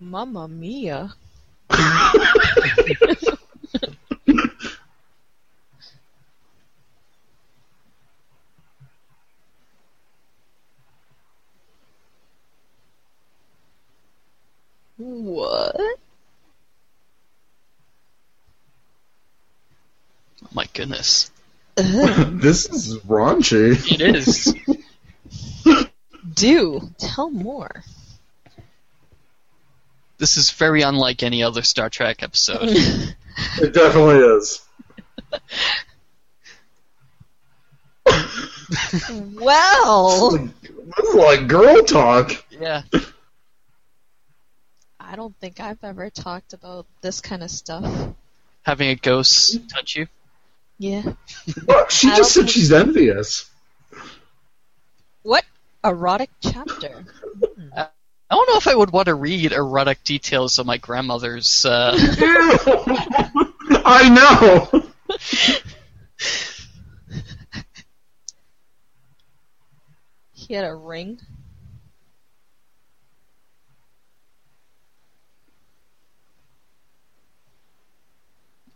Mamma 0.00 0.48
mia. 0.48 1.12
What? 14.96 15.76
Oh 15.76 15.98
my 20.54 20.64
goodness. 20.72 21.30
This 21.76 22.66
is 22.70 22.96
raunchy. 23.00 23.76
It 23.92 24.00
is. 24.00 24.54
Do 26.34 26.90
tell 26.98 27.30
more. 27.30 27.82
this 30.18 30.36
is 30.36 30.50
very 30.50 30.82
unlike 30.82 31.22
any 31.22 31.42
other 31.42 31.62
Star 31.62 31.88
Trek 31.90 32.22
episode. 32.22 32.68
It 33.62 33.72
definitely 33.72 34.16
is. 34.18 34.60
well, 39.34 40.30
This 40.30 41.08
is 41.08 41.14
like 41.14 41.46
girl 41.48 41.82
talk. 41.84 42.32
yeah. 42.50 42.82
I 44.98 45.16
don't 45.16 45.34
think 45.40 45.58
I've 45.60 45.82
ever 45.82 46.10
talked 46.10 46.52
about 46.52 46.86
this 47.00 47.20
kind 47.20 47.42
of 47.42 47.50
stuff. 47.50 48.14
Having 48.62 48.90
a 48.90 48.94
ghost 48.96 49.68
touch 49.68 49.96
you. 49.96 50.06
Yeah. 50.78 51.02
Look, 51.66 51.90
she 51.90 52.10
I 52.10 52.16
just 52.16 52.32
said 52.32 52.48
she's 52.50 52.72
envious. 52.72 53.49
What 55.82 55.92
erotic 55.92 56.30
chapter? 56.40 57.04
I 57.76 57.88
don't 58.30 58.48
know 58.48 58.56
if 58.56 58.66
I 58.66 58.74
would 58.74 58.90
want 58.90 59.06
to 59.06 59.14
read 59.14 59.52
erotic 59.52 60.04
details 60.04 60.58
of 60.58 60.66
my 60.66 60.78
grandmother's. 60.78 61.64
Uh, 61.64 61.96
I 63.84 64.08
know. 64.10 64.82
He 70.32 70.54
had 70.54 70.64
a 70.64 70.74
ring. 70.74 71.20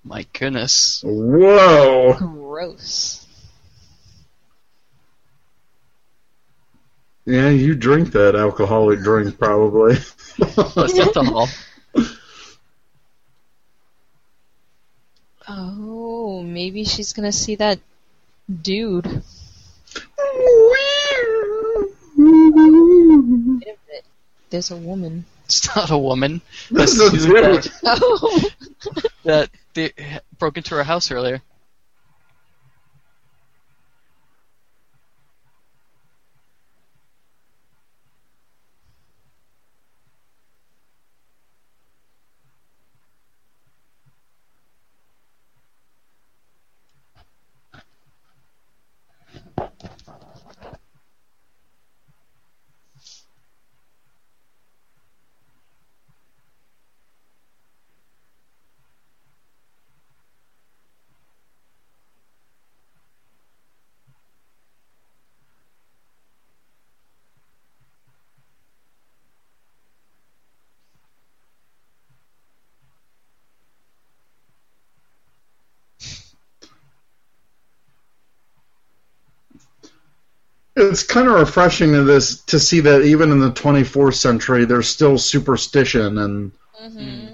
my 0.05 0.27
goodness. 0.33 1.03
Whoa. 1.05 2.15
Gross. 2.19 3.24
Yeah, 7.27 7.49
you 7.49 7.75
drink 7.75 8.13
that 8.13 8.37
alcoholic 8.37 9.01
drink 9.01 9.39
probably. 9.39 9.95
That's 10.39 10.95
not 10.95 11.15
the 11.15 11.25
hall. 11.25 11.49
Oh, 15.49 16.43
maybe 16.43 16.85
she's 16.85 17.13
gonna 17.13 17.33
see 17.33 17.55
that 17.57 17.79
dude. 18.63 19.07
Wait 19.07 19.23
a 22.17 22.21
minute. 22.21 23.79
There's 24.51 24.71
a 24.71 24.77
woman. 24.77 25.25
It's 25.47 25.75
not 25.75 25.91
a 25.91 25.99
woman. 25.99 26.41
That's 26.71 26.93
is 26.93 26.99
the 26.99 27.19
dude 27.19 27.31
weird. 27.31 27.69
Oh. 27.85 28.41
that, 29.25 29.51
that 29.75 30.23
broke 30.39 30.57
into 30.57 30.75
her 30.75 30.85
house 30.85 31.11
earlier. 31.11 31.43
It's 80.95 81.03
kind 81.03 81.27
of 81.27 81.35
refreshing 81.35 81.91
to 81.95 82.05
this 82.05 82.43
to 82.43 82.61
see 82.61 82.79
that 82.79 83.03
even 83.03 83.33
in 83.33 83.41
the 83.41 83.51
24th 83.51 84.15
century, 84.15 84.65
there's 84.65 84.87
still 84.87 85.19
superstition 85.19 86.19
and 86.19 86.53
hmm 86.79 87.27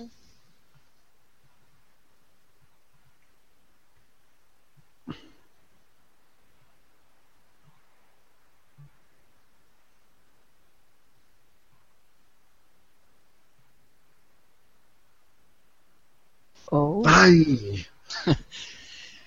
Oh. 16.72 17.04
Aye. 17.04 17.84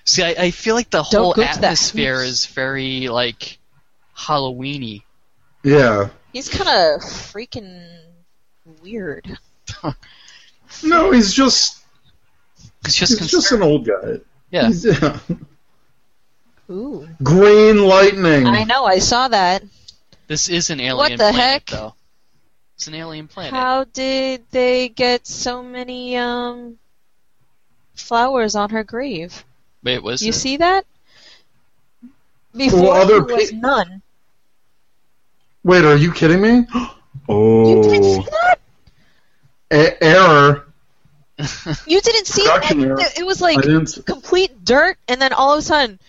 See, 0.05 0.23
I, 0.23 0.45
I 0.45 0.49
feel 0.49 0.73
like 0.73 0.89
the 0.89 1.03
Don't 1.11 1.21
whole 1.21 1.33
go 1.33 1.43
to 1.43 1.47
that 1.47 1.57
atmosphere 1.57 2.23
is 2.23 2.47
very 2.47 3.09
like 3.09 3.59
Halloweeny. 4.17 5.03
Yeah. 5.63 6.09
He's 6.33 6.49
kind 6.49 6.69
of 6.69 7.01
freaking 7.01 7.85
weird. 8.81 9.37
No, 10.83 11.11
he's 11.11 11.31
just 11.33 11.83
It's 12.83 12.95
just 12.95 13.11
he's 13.11 13.19
concerned. 13.19 13.29
just 13.29 13.51
an 13.51 13.61
old 13.61 13.85
guy. 13.85 14.19
yeah. 14.49 14.67
He's- 14.69 14.83
yeah. 14.85 15.19
Ooh. 16.69 17.07
Green 17.21 17.83
lightning. 17.85 18.47
I 18.47 18.63
know, 18.63 18.83
I 18.85 18.97
saw 18.99 19.27
that. 19.27 19.63
This 20.27 20.49
is 20.49 20.69
an 20.71 20.79
alien 20.79 20.97
What 20.97 21.11
the 21.11 21.17
planet, 21.17 21.35
heck? 21.35 21.65
though. 21.67 21.93
It's 22.75 22.87
an 22.87 22.95
alien 22.95 23.27
planet. 23.27 23.53
How 23.53 23.83
did 23.83 24.43
they 24.51 24.89
get 24.89 25.27
so 25.27 25.61
many 25.61 26.17
um 26.17 26.77
flowers 27.93 28.55
on 28.55 28.71
her 28.71 28.83
grave? 28.83 29.43
Wait, 29.83 30.01
was 30.01 30.21
You 30.23 30.29
it? 30.29 30.33
see 30.33 30.57
that? 30.57 30.85
Before 32.55 32.81
Well, 32.83 32.91
other 32.93 33.21
there 33.21 33.35
was 33.35 33.51
pe- 33.51 33.57
none. 33.57 34.01
Wait, 35.63 35.85
are 35.85 35.95
you 35.97 36.11
kidding 36.11 36.41
me? 36.41 36.65
You 37.65 37.75
didn't 37.81 38.03
Oh, 38.03 38.21
see 38.21 38.25
that? 38.31 38.59
A- 39.71 40.03
error. 40.03 40.67
You 41.87 42.01
didn't 42.01 42.27
see 42.27 42.43
Production 42.43 42.81
it? 42.81 42.85
error. 42.87 42.99
It 42.99 43.19
it 43.19 43.25
was 43.25 43.41
I 43.55 43.55
like 43.55 43.61
didn't. 43.61 43.99
complete 44.05 44.65
dirt, 44.65 44.97
and 45.07 45.21
then 45.21 45.31
all 45.33 45.53
of 45.53 45.59
a 45.59 45.61
sudden, 45.61 45.99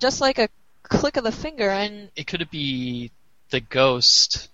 just 0.00 0.20
like 0.20 0.38
a 0.38 0.48
click 0.82 1.16
of 1.16 1.24
the 1.24 1.32
finger, 1.32 1.68
and 1.68 2.10
it 2.16 2.26
could 2.26 2.48
be 2.50 3.10
the 3.50 3.60
ghost. 3.60 4.48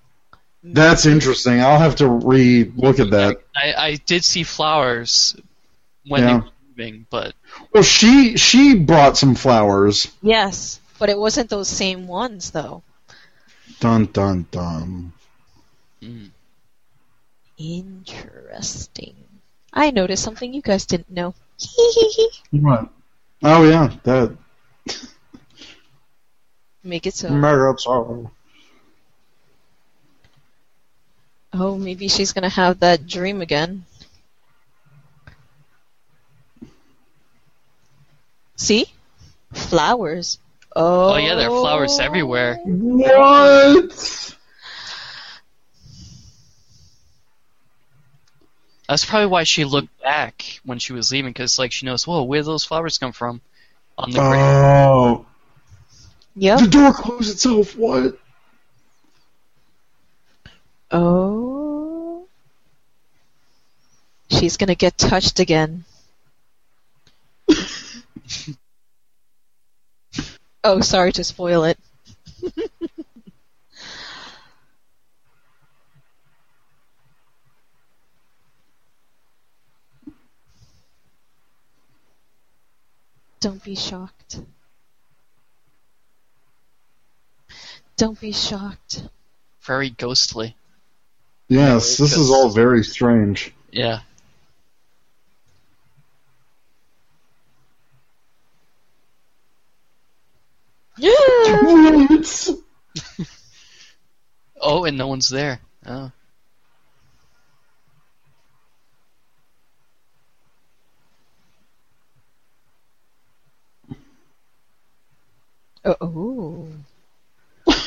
That's 0.63 1.07
interesting. 1.07 1.61
I'll 1.61 1.79
have 1.79 1.97
to 1.97 2.09
re-look 2.09 3.01
at 3.01 3.11
that. 3.11 3.39
I, 3.57 3.73
I 3.75 3.95
did 3.97 4.25
see 4.25 4.43
flowers 4.43 5.37
when 6.07 6.25
they 6.27 6.35
were 6.35 6.45
moving, 6.69 7.07
but 7.11 7.35
Well, 7.73 7.83
she 7.83 8.37
she 8.37 8.77
brought 8.77 9.17
some 9.17 9.35
flowers. 9.35 10.09
yes, 10.23 10.81
but 10.99 11.09
it 11.09 11.19
wasn't 11.19 11.51
those 11.51 11.69
same 11.69 12.07
ones 12.07 12.51
though. 12.51 12.83
Dun 13.81 14.03
dun 14.15 14.47
dun. 14.53 15.13
mm, 16.03 16.31
Interesting. 17.59 19.15
I 19.73 19.91
noticed 19.93 20.25
something 20.25 20.53
you 20.53 20.63
guys 20.63 20.85
didn't 20.87 21.11
know. 21.11 21.35
What? 22.53 22.89
Oh 23.43 23.65
yeah, 23.65 23.91
that 24.05 24.37
Make 26.83 27.07
it 27.07 27.15
so. 27.15 27.31
murder 27.31 27.71
up 27.71 27.81
sorrow. 27.81 28.31
Oh, 31.53 31.79
maybe 31.79 32.09
she's 32.09 32.33
gonna 32.33 32.49
have 32.49 32.81
that 32.81 33.07
dream 33.07 33.41
again. 33.41 33.85
See? 38.57 38.87
Flowers. 39.53 40.39
Oh, 40.77 41.15
Oh, 41.15 41.17
yeah, 41.17 41.35
there 41.35 41.51
are 41.51 41.61
flowers 41.61 41.99
everywhere. 41.99 42.57
What? 42.65 44.37
That's 48.89 49.05
probably 49.05 49.27
why 49.27 49.45
she 49.45 49.65
looked 49.65 50.01
back 50.03 50.61
when 50.65 50.79
she 50.79 50.93
was 50.93 51.13
leaving, 51.13 51.31
because 51.31 51.59
like 51.59 51.73
she 51.73 51.87
knows, 51.87 52.07
whoa, 52.07 52.25
where 52.25 52.43
those 52.43 52.65
flowers 52.65 52.99
come 52.99 53.13
from? 53.13 53.41
On 53.99 54.11
the 54.11 54.19
grave. 54.19 54.41
Oh. 54.41 55.27
Yep. 56.37 56.59
The 56.61 56.67
door 56.67 56.93
closed 56.93 57.31
itself. 57.33 57.77
What? 57.77 58.19
Oh. 60.91 62.27
She's 64.31 64.57
gonna 64.57 64.75
get 64.75 64.97
touched 64.99 65.39
again. 65.41 65.85
oh, 70.65 70.81
sorry 70.81 71.13
to 71.13 71.25
spoil 71.25 71.65
it. 71.65 71.79
Don't 83.41 83.65
be 83.65 83.75
shocked. 83.75 84.41
Don't 87.97 88.21
be 88.21 88.33
shocked. 88.33 89.03
Very 89.63 89.91
ghostly. 89.91 90.57
Yes, 91.49 91.97
this 91.97 92.17
is 92.17 92.31
all 92.31 92.51
very 92.51 92.85
strange. 92.85 93.53
Yeah. 93.73 94.01
What? 100.99 102.51
Oh, 104.63 104.85
and 104.85 104.99
no 104.99 105.00
one's 105.11 105.29
there. 105.29 105.61
Oh. 105.85 106.13
oh. 115.85 116.69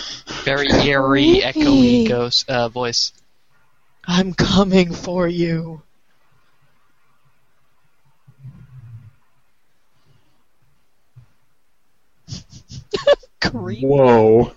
Very 0.43 0.67
eerie, 0.69 1.39
echoey 1.41 2.07
ghost 2.07 2.49
uh, 2.49 2.67
voice. 2.67 3.13
I'm 4.05 4.33
coming 4.33 4.93
for 4.93 5.25
you. 5.25 5.81
Creep. 13.41 13.83
Whoa. 13.83 14.51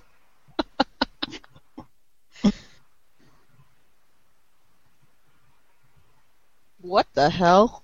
What 6.86 7.08
the 7.14 7.30
hell? 7.30 7.82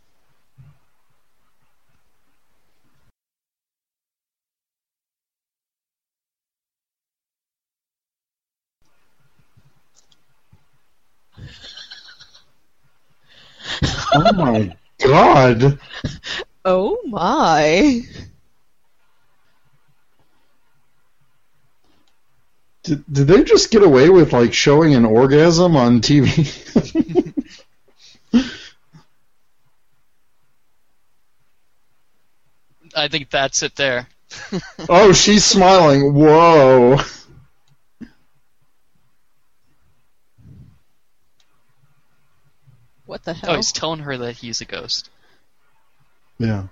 Oh 14.15 14.33
my 14.35 14.77
god. 15.05 15.81
Oh 16.65 16.97
my. 17.07 18.03
Did, 22.85 23.05
did 23.13 23.27
they 23.27 23.43
just 23.43 23.73
get 23.73 23.83
away 23.83 24.11
with 24.11 24.33
like 24.33 24.55
showing 24.55 24.95
an 24.95 25.05
orgasm 25.05 25.75
on 25.75 26.01
TV? 26.01 27.32
I 32.97 33.09
think 33.09 33.31
that's 33.31 33.63
it 33.63 33.77
there. 33.77 34.09
oh, 34.89 35.13
she's 35.13 35.45
smiling. 35.45 36.15
Whoa. 36.15 36.99
What 43.07 43.25
the 43.25 43.35
hell? 43.35 43.51
Oh, 43.53 43.57
he's 43.57 43.73
telling 43.73 44.01
her 44.01 44.17
that 44.17 44.37
he's 44.37 44.63
a 44.63 44.65
ghost. 44.65 45.11
Yeah. 46.39 46.69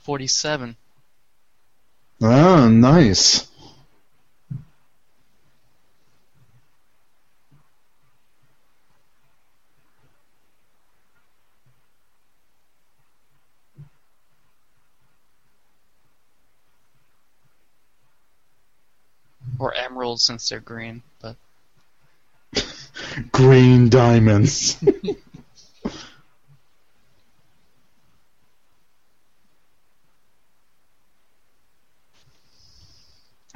Forty-seven. 0.00 0.76
Ah, 2.22 2.68
nice. 2.68 3.48
Or 19.58 19.74
emeralds 19.74 20.24
since 20.24 20.48
they're 20.48 20.60
green, 20.60 21.02
but 21.20 21.36
Green 23.32 23.88
diamonds. 23.88 24.82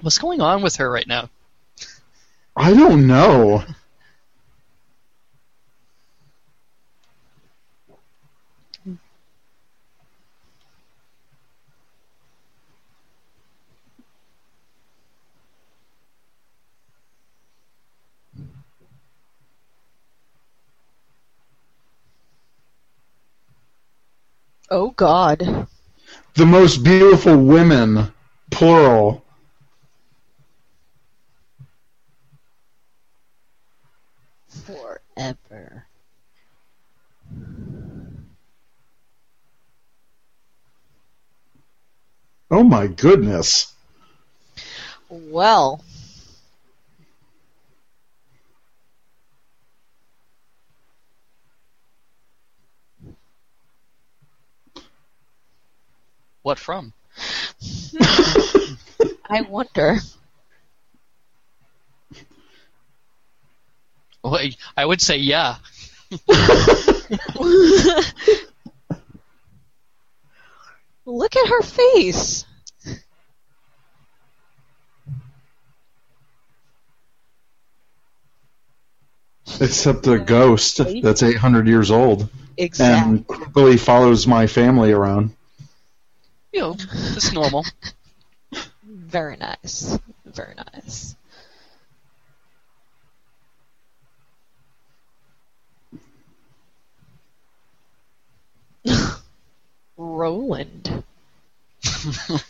what's 0.00 0.18
going 0.18 0.40
on 0.40 0.62
with 0.62 0.76
her 0.76 0.90
right 0.90 1.06
now? 1.06 1.28
I 2.56 2.74
don't 2.74 3.06
know. 3.06 3.64
Oh 24.70 24.90
god. 24.90 25.66
The 26.34 26.46
most 26.46 26.84
beautiful 26.84 27.36
women, 27.36 28.12
plural. 28.50 29.24
Forever. 34.48 35.86
Oh 42.50 42.62
my 42.62 42.86
goodness. 42.86 43.72
Well. 45.10 45.82
What 56.48 56.58
from? 56.58 56.94
I 59.28 59.42
wonder. 59.42 59.98
Well, 64.24 64.40
I 64.74 64.86
would 64.86 65.02
say 65.02 65.18
yeah. 65.18 65.56
Look 71.04 71.36
at 71.36 71.48
her 71.48 71.60
face. 71.60 72.46
Except 79.60 80.06
a 80.06 80.18
ghost 80.18 80.80
that's 81.02 81.22
800 81.22 81.68
years 81.68 81.90
old 81.90 82.30
Exactly. 82.56 83.16
and 83.16 83.26
quickly 83.26 83.76
follows 83.76 84.26
my 84.26 84.46
family 84.46 84.92
around. 84.92 85.34
You 86.52 86.60
know, 86.60 86.76
it's 86.78 87.32
normal. 87.32 87.64
Very 88.82 89.36
nice. 89.36 89.98
Very 90.24 90.54
nice. 90.54 91.14
Ronin. 99.96 100.82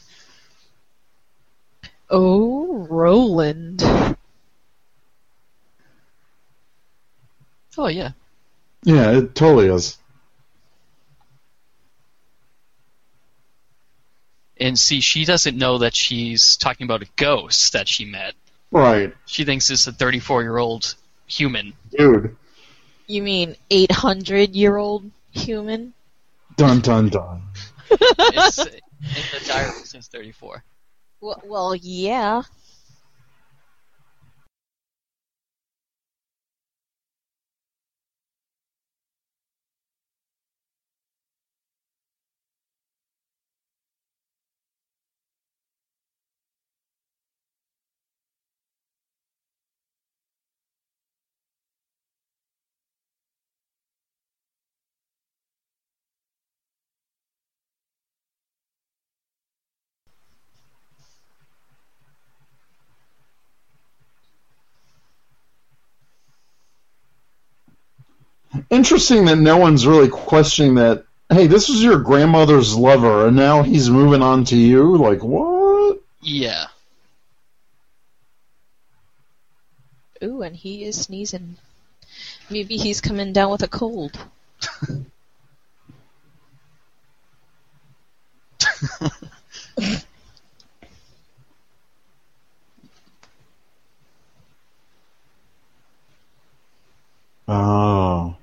Oh, 2.11 2.87
Ronin. 2.89 3.77
Oh 7.77 7.87
yeah. 7.89 8.13
Yeah, 8.85 9.11
it 9.13 9.35
totally 9.35 9.67
is. 9.69 9.99
And 14.61 14.79
see, 14.79 15.01
she 15.01 15.25
doesn't 15.25 15.57
know 15.57 15.79
that 15.79 15.95
she's 15.95 16.57
talking 16.57 16.85
about 16.85 17.03
a 17.03 17.07
ghost 17.17 17.73
that 17.75 17.89
she 17.89 18.05
met. 18.05 18.35
Right, 18.71 19.15
She 19.27 19.45
thinks 19.45 19.71
it's 19.71 19.87
a 19.87 19.93
34 19.93 20.43
year 20.43 20.59
old 20.59 20.95
human. 21.27 21.73
dude. 21.97 22.37
You 23.07 23.23
mean 23.23 23.57
800 23.71 24.55
year 24.55 24.77
old 24.77 25.11
human? 25.33 25.95
Dun 26.57 26.81
dun 26.81 27.09
dun. 27.09 27.43
It's 27.91 28.59
in 28.59 29.41
the 29.41 29.45
diary 29.47 29.71
since 29.85 30.09
34. 30.09 30.63
Well, 31.21 31.43
well, 31.47 31.75
yeah. 31.75 32.43
Interesting 68.79 69.25
that 69.25 69.35
no 69.35 69.57
one's 69.57 69.89
really 69.89 70.07
questioning 70.09 70.77
that. 70.77 71.05
Hey, 71.29 71.49
this 71.49 71.69
was 71.69 71.83
your 71.83 71.99
grandmother's 71.99 72.77
lover, 72.77 73.27
and 73.27 73.35
now 73.35 73.65
he's 73.65 73.91
moving 73.91 74.23
on 74.23 74.45
to 74.45 74.57
you. 74.57 74.97
Like 74.97 75.21
what? 75.21 75.99
Yeah. 76.23 76.67
Ooh, 80.23 80.43
and 80.43 80.55
he 80.55 80.85
is 80.85 81.01
sneezing. 81.03 81.57
Maybe 82.51 82.77
he's 82.77 83.01
coming 83.01 83.33
down 83.33 83.51
with 83.51 83.65
a 83.65 83.69
cold. 83.69 84.17
Oh. 97.49 98.37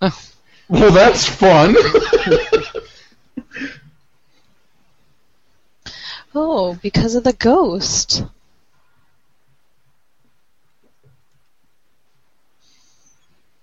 Oh. 0.00 0.18
Well, 0.68 0.92
that's 0.92 1.26
fun. 1.26 1.74
Oh, 6.34 6.78
because 6.80 7.16
of 7.16 7.24
the 7.24 7.32
ghost. 7.32 8.22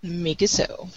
Make 0.04 0.42
it 0.42 0.50
so. 0.50 0.90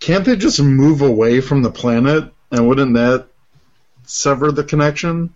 Can't 0.00 0.24
they 0.24 0.36
just 0.36 0.60
move 0.62 1.02
away 1.02 1.42
from 1.42 1.62
the 1.62 1.70
planet, 1.70 2.32
and 2.50 2.66
wouldn't 2.66 2.94
that 2.94 3.28
sever 4.10 4.52
the 4.52 4.64
connection? 4.64 5.34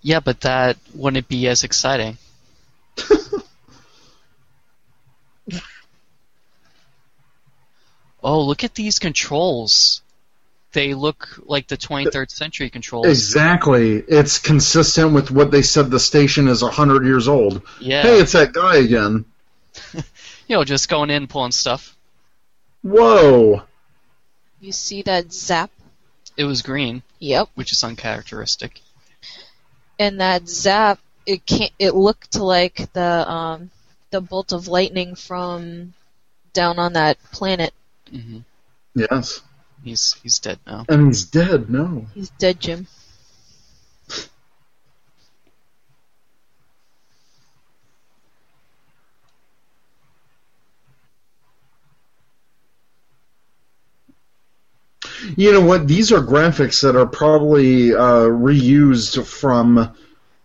Yeah, 0.00 0.20
but 0.20 0.40
that 0.42 0.76
wouldn't 0.94 1.28
be 1.28 1.48
as 1.48 1.64
exciting. 1.64 2.18
oh, 8.22 8.42
look 8.42 8.64
at 8.64 8.74
these 8.74 8.98
controls. 8.98 10.02
They 10.72 10.94
look 10.94 11.38
like 11.44 11.68
the 11.68 11.76
23rd 11.76 12.30
century 12.30 12.70
controls. 12.70 13.06
Exactly. 13.06 13.96
It's 13.96 14.38
consistent 14.38 15.12
with 15.12 15.30
what 15.30 15.50
they 15.50 15.62
said 15.62 15.90
the 15.90 16.00
station 16.00 16.48
is 16.48 16.62
100 16.62 17.04
years 17.04 17.28
old. 17.28 17.62
Yeah. 17.78 18.02
Hey, 18.02 18.20
it's 18.20 18.32
that 18.32 18.52
guy 18.52 18.76
again. 18.76 19.26
you 19.94 20.02
know, 20.48 20.64
just 20.64 20.88
going 20.88 21.10
in, 21.10 21.26
pulling 21.26 21.52
stuff. 21.52 21.94
Whoa. 22.82 23.62
You 24.60 24.72
see 24.72 25.02
that 25.02 25.32
zap? 25.32 25.70
It 26.36 26.44
was 26.44 26.62
green, 26.62 27.02
Yep. 27.18 27.48
which 27.54 27.72
is 27.72 27.84
uncharacteristic. 27.84 28.80
And 29.98 30.20
that 30.20 30.48
zap, 30.48 30.98
it 31.26 31.44
can't. 31.46 31.72
It 31.78 31.94
looked 31.94 32.36
like 32.36 32.92
the 32.92 33.30
um, 33.30 33.70
the 34.10 34.20
bolt 34.20 34.52
of 34.52 34.66
lightning 34.68 35.14
from 35.14 35.94
down 36.52 36.78
on 36.78 36.94
that 36.94 37.18
planet. 37.32 37.72
hmm 38.10 38.38
Yes. 38.94 39.40
He's 39.84 40.14
he's 40.22 40.38
dead 40.38 40.58
now. 40.66 40.84
And 40.88 41.06
he's 41.08 41.24
dead, 41.24 41.68
no. 41.70 42.06
He's 42.14 42.30
dead, 42.30 42.60
Jim. 42.60 42.86
You 55.36 55.52
know 55.52 55.64
what? 55.64 55.88
These 55.88 56.12
are 56.12 56.20
graphics 56.20 56.82
that 56.82 56.96
are 56.96 57.06
probably 57.06 57.94
uh, 57.94 58.26
reused 58.28 59.24
from 59.26 59.94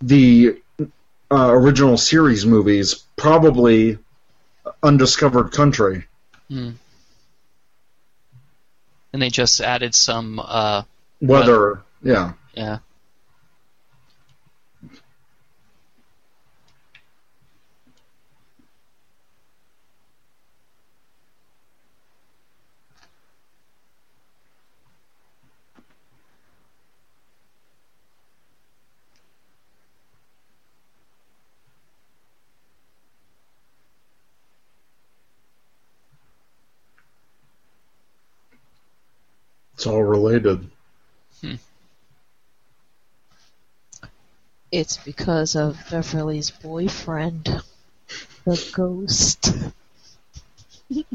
the 0.02 0.58
uh, 0.80 1.50
original 1.52 1.97
series 1.97 2.45
movies, 2.45 3.04
probably 3.15 3.97
Undiscovered 4.84 5.52
Country. 5.52 6.06
Hmm. 6.50 6.71
And 9.13 9.21
they 9.21 9.30
just 9.30 9.62
added 9.62 9.95
some, 9.95 10.39
uh, 10.39 10.84
Weather, 11.21 11.82
yeah. 12.04 12.34
yeah. 12.54 12.80
All 39.88 40.04
related. 40.04 40.69
Hmm. 41.41 41.56
It's 44.71 44.97
because 44.97 45.56
of 45.56 45.78
Beverly's 45.89 46.52
boyfriend, 46.52 47.62
the 48.45 48.71
ghost. 48.76 49.54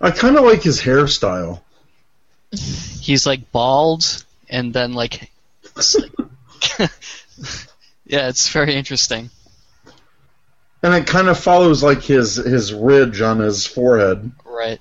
I 0.00 0.10
kind 0.12 0.36
of 0.36 0.44
like 0.44 0.62
his 0.62 0.80
hairstyle. 0.80 1.60
He's 2.52 3.26
like 3.26 3.50
bald, 3.50 4.24
and 4.48 4.72
then 4.72 4.92
like, 4.92 5.30
it's 5.76 5.96
like 5.98 6.12
yeah, 8.06 8.28
it's 8.28 8.48
very 8.48 8.74
interesting. 8.74 9.30
And 10.82 10.94
it 10.94 11.06
kind 11.06 11.28
of 11.28 11.38
follows 11.38 11.82
like 11.82 12.02
his 12.02 12.36
his 12.36 12.72
ridge 12.72 13.20
on 13.20 13.40
his 13.40 13.66
forehead. 13.66 14.30
Right. 14.44 14.80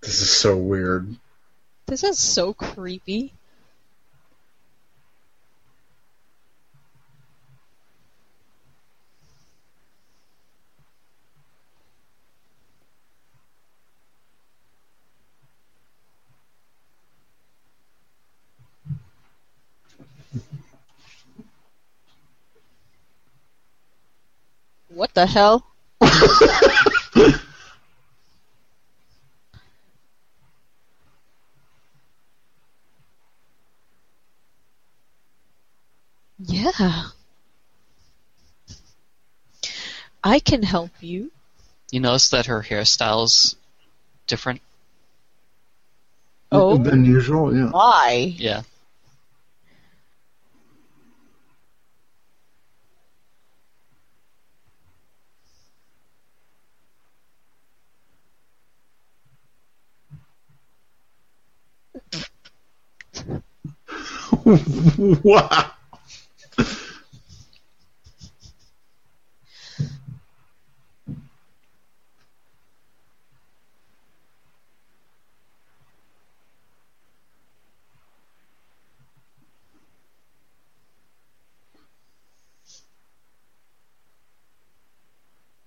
This 0.00 0.22
is 0.22 0.30
so 0.30 0.56
weird. 0.56 1.16
This 1.86 2.04
is 2.04 2.18
so 2.18 2.54
creepy. 2.54 3.32
What 24.98 25.14
the 25.14 25.26
hell? 25.26 25.64
Yeah. 36.40 37.02
I 40.22 40.38
can 40.38 40.62
help 40.62 40.90
you. 41.00 41.30
You 41.90 42.00
notice 42.00 42.30
that 42.30 42.46
her 42.46 42.62
hairstyle's 42.62 43.56
different? 44.26 44.60
Oh. 46.52 46.76
Than 46.76 47.04
usual, 47.04 47.56
yeah. 47.56 47.70
Why? 47.70 48.34
Yeah. 48.36 48.62
wow. 64.98 65.70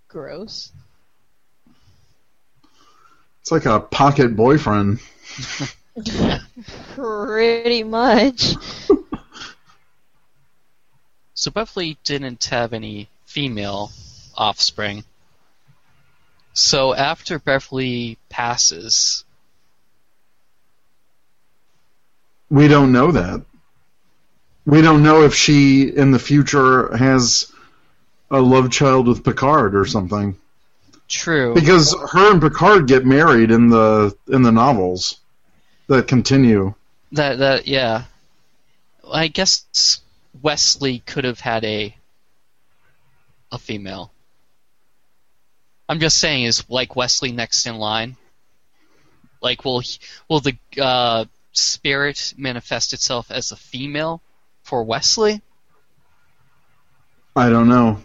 Gross. 0.08 0.72
It's 3.42 3.52
like 3.52 3.66
a 3.66 3.80
pocket 3.80 4.36
boyfriend. 4.36 5.00
Pretty 6.96 7.84
much. 7.84 8.56
So 11.34 11.50
Beverly 11.50 11.98
didn't 12.04 12.44
have 12.46 12.74
any 12.74 13.10
female 13.26 13.92
offspring. 14.36 15.04
So 16.54 16.94
after 16.94 17.40
Beverly 17.40 18.18
passes, 18.30 19.26
We 22.52 22.68
don't 22.68 22.92
know 22.92 23.14
that. 23.14 23.46
We 24.66 24.82
don't 24.82 25.04
know 25.04 25.24
if 25.24 25.34
she 25.34 25.84
in 25.84 26.12
the 26.12 26.20
future 26.20 26.96
has 26.96 27.50
a 28.30 28.42
love 28.42 28.70
child 28.70 29.08
with 29.08 29.24
Picard 29.24 29.74
or 29.74 29.86
something. 29.86 30.38
true. 31.08 31.54
Because 31.54 31.96
her 32.12 32.34
and 32.34 32.42
Picard 32.42 32.88
get 32.88 33.06
married 33.06 33.52
in 33.52 33.70
the 33.70 34.14
in 34.28 34.42
the 34.42 34.52
novels 34.52 35.18
that 35.92 36.08
continue. 36.08 36.74
That 37.12 37.40
that 37.40 37.68
yeah. 37.68 38.04
I 39.12 39.28
guess 39.28 40.00
Wesley 40.42 41.00
could 41.00 41.26
have 41.26 41.40
had 41.40 41.66
a 41.66 41.96
a 43.52 43.58
female. 43.58 44.12
I'm 45.90 46.00
just 46.00 46.18
saying, 46.18 46.46
is 46.46 46.70
like 46.70 46.96
Wesley 46.96 47.34
next 47.34 47.66
in 47.66 47.76
line? 47.76 48.16
Like, 49.42 49.66
will 49.66 49.82
he- 49.82 50.00
will 50.30 50.40
the 50.40 50.58
uh, 50.82 51.26
spirit 51.52 52.34
manifest 52.38 52.94
itself 52.94 53.30
as 53.30 53.52
a 53.52 53.58
female 53.58 54.22
for 54.64 54.84
Wesley? 54.84 55.42
I 57.36 57.50
don't 57.50 57.68
know. 57.68 58.02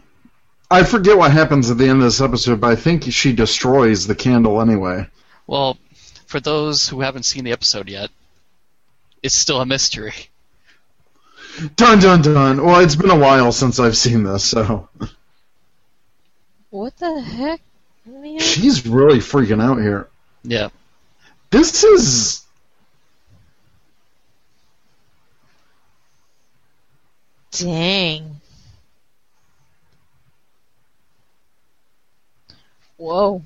I 0.68 0.82
forget 0.82 1.16
what 1.16 1.30
happens 1.30 1.70
at 1.70 1.78
the 1.78 1.84
end 1.88 1.98
of 1.98 2.04
this 2.04 2.20
episode, 2.20 2.60
but 2.60 2.72
I 2.72 2.76
think 2.76 3.04
she 3.04 3.32
destroys 3.32 4.08
the 4.08 4.16
candle 4.16 4.60
anyway. 4.60 5.06
Well, 5.46 5.78
for 6.26 6.40
those 6.40 6.88
who 6.88 7.00
haven't 7.00 7.24
seen 7.24 7.44
the 7.44 7.52
episode 7.52 7.88
yet, 7.88 8.10
it's 9.22 9.34
still 9.34 9.60
a 9.60 9.66
mystery. 9.66 10.14
Dun 11.76 12.00
dun 12.00 12.20
dun. 12.22 12.62
Well, 12.64 12.80
it's 12.80 12.96
been 12.96 13.10
a 13.10 13.18
while 13.18 13.50
since 13.50 13.80
I've 13.80 13.96
seen 13.96 14.24
this, 14.24 14.44
so 14.44 14.88
What 16.70 16.96
the 16.98 17.20
heck? 17.20 17.60
Man? 18.04 18.38
she's 18.38 18.86
really 18.86 19.18
freaking 19.18 19.62
out 19.62 19.80
here. 19.80 20.08
Yeah. 20.44 20.68
This 21.50 21.82
is 21.82 22.44
Dang. 27.52 28.40
Whoa. 32.98 33.42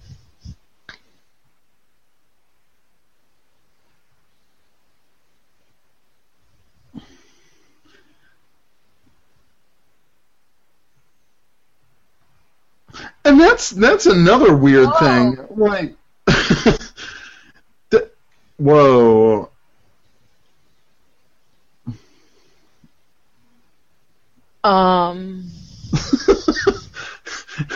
And 13.25 13.39
that's 13.41 13.71
that's 13.71 14.07
another 14.07 14.57
weird 14.57 14.89
Whoa. 14.89 14.99
thing. 14.99 15.47
Like, 15.51 15.95
th- 17.91 18.11
whoa. 18.57 19.51
Um. 24.63 25.51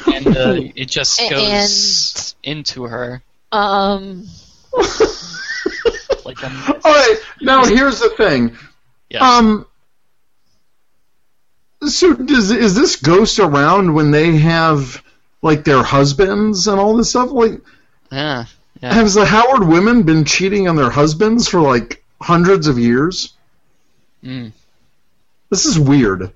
And 0.06 0.26
uh, 0.36 0.54
it 0.74 0.88
just 0.88 1.20
A- 1.20 1.30
goes 1.30 2.34
into 2.42 2.84
her. 2.84 3.22
Um. 3.52 4.26
Like 6.24 6.42
a, 6.42 6.46
All 6.46 6.80
right. 6.90 7.16
Now 7.42 7.66
here's 7.66 8.00
the 8.00 8.08
thing. 8.08 8.56
yes. 9.10 9.20
Um. 9.20 9.66
So 11.86 12.14
does 12.14 12.50
is 12.50 12.74
this 12.74 12.96
ghost 12.96 13.38
around 13.38 13.92
when 13.92 14.10
they 14.10 14.38
have 14.38 15.03
like 15.44 15.62
their 15.62 15.82
husbands 15.82 16.66
and 16.66 16.80
all 16.80 16.96
this 16.96 17.10
stuff? 17.10 17.30
Like, 17.30 17.60
yeah. 18.10 18.46
Yeah. 18.80 18.92
has 18.94 19.14
the 19.14 19.24
Howard 19.24 19.68
women 19.68 20.02
been 20.02 20.24
cheating 20.24 20.68
on 20.68 20.74
their 20.74 20.90
husbands 20.90 21.46
for 21.48 21.60
like 21.60 22.02
hundreds 22.20 22.66
of 22.66 22.78
years? 22.78 23.34
Mm. 24.24 24.52
This 25.50 25.66
is 25.66 25.78
weird. 25.78 26.32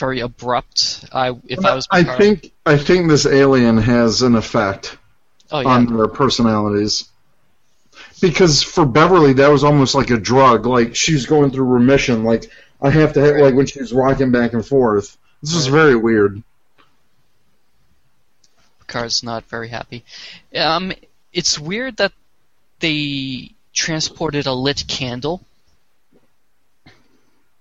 Very 0.00 0.20
abrupt. 0.20 1.04
I 1.12 1.36
if 1.46 1.62
I 1.62 1.74
was 1.74 1.86
I 1.90 2.00
Picard- 2.02 2.18
think 2.18 2.52
I 2.64 2.78
think 2.78 3.08
this 3.08 3.26
alien 3.26 3.76
has 3.76 4.22
an 4.22 4.34
effect 4.34 4.96
oh 5.52 5.60
yeah. 5.60 5.68
on 5.68 5.94
their 5.94 6.08
personalities. 6.08 7.06
Because 8.22 8.62
for 8.62 8.86
Beverly, 8.86 9.34
that 9.34 9.48
was 9.48 9.62
almost 9.62 9.94
like 9.94 10.08
a 10.10 10.16
drug. 10.18 10.64
Like 10.64 10.96
she's 10.96 11.26
going 11.26 11.50
through 11.50 11.66
remission. 11.66 12.24
Like 12.24 12.50
I 12.80 12.88
have 12.88 13.12
to 13.12 13.20
have, 13.20 13.36
like 13.36 13.54
when 13.54 13.66
she 13.66 13.78
was 13.80 13.92
rocking 13.92 14.32
back 14.32 14.54
and 14.54 14.66
forth. 14.66 15.18
This 15.42 15.54
is 15.54 15.66
very 15.66 15.96
weird. 15.96 16.42
Picard's 18.80 19.22
not 19.22 19.44
very 19.44 19.68
happy. 19.68 20.02
Um, 20.54 20.92
it's 21.32 21.58
weird 21.58 21.98
that 21.98 22.12
they 22.78 23.50
transported 23.74 24.46
a 24.46 24.52
lit 24.54 24.84
candle. 24.88 25.42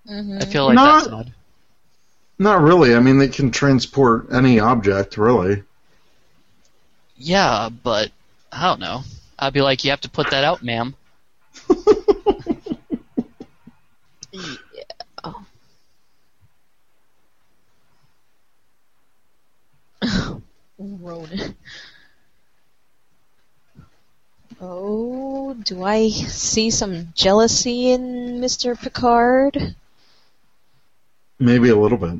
mhm. 0.07 0.41
I 0.41 0.45
feel 0.45 0.65
like 0.67 0.75
Not- 0.75 0.99
that's 1.03 1.13
odd. 1.13 1.33
Not 2.39 2.61
really. 2.61 2.95
I 2.95 2.99
mean, 3.01 3.17
they 3.17 3.27
can 3.27 3.51
transport 3.51 4.27
any 4.31 4.59
object, 4.61 5.17
really. 5.17 5.63
Yeah, 7.17 7.67
but 7.69 8.11
I 8.51 8.63
don't 8.63 8.79
know. 8.79 9.01
I'd 9.37 9.53
be 9.53 9.61
like, 9.61 9.83
you 9.83 9.89
have 9.89 10.01
to 10.01 10.09
put 10.09 10.31
that 10.31 10.43
out, 10.45 10.63
ma'am. 10.63 10.95
Yeah. 14.31 14.83
Oh. 15.23 15.45
Ronin. 20.77 21.55
Oh, 24.61 25.55
do 25.55 25.83
I 25.83 26.09
see 26.09 26.69
some 26.69 27.11
jealousy 27.15 27.91
in 27.91 28.39
Mr. 28.39 28.79
Picard? 28.79 29.75
Maybe 31.39 31.69
a 31.69 31.75
little 31.75 31.97
bit. 31.97 32.19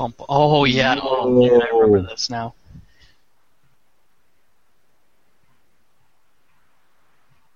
Bump. 0.00 0.22
Oh 0.30 0.64
yeah. 0.64 0.98
Oh, 1.02 1.44
yeah, 1.44 1.58
I 1.58 1.76
remember 1.76 2.08
this 2.08 2.30
now. 2.30 2.54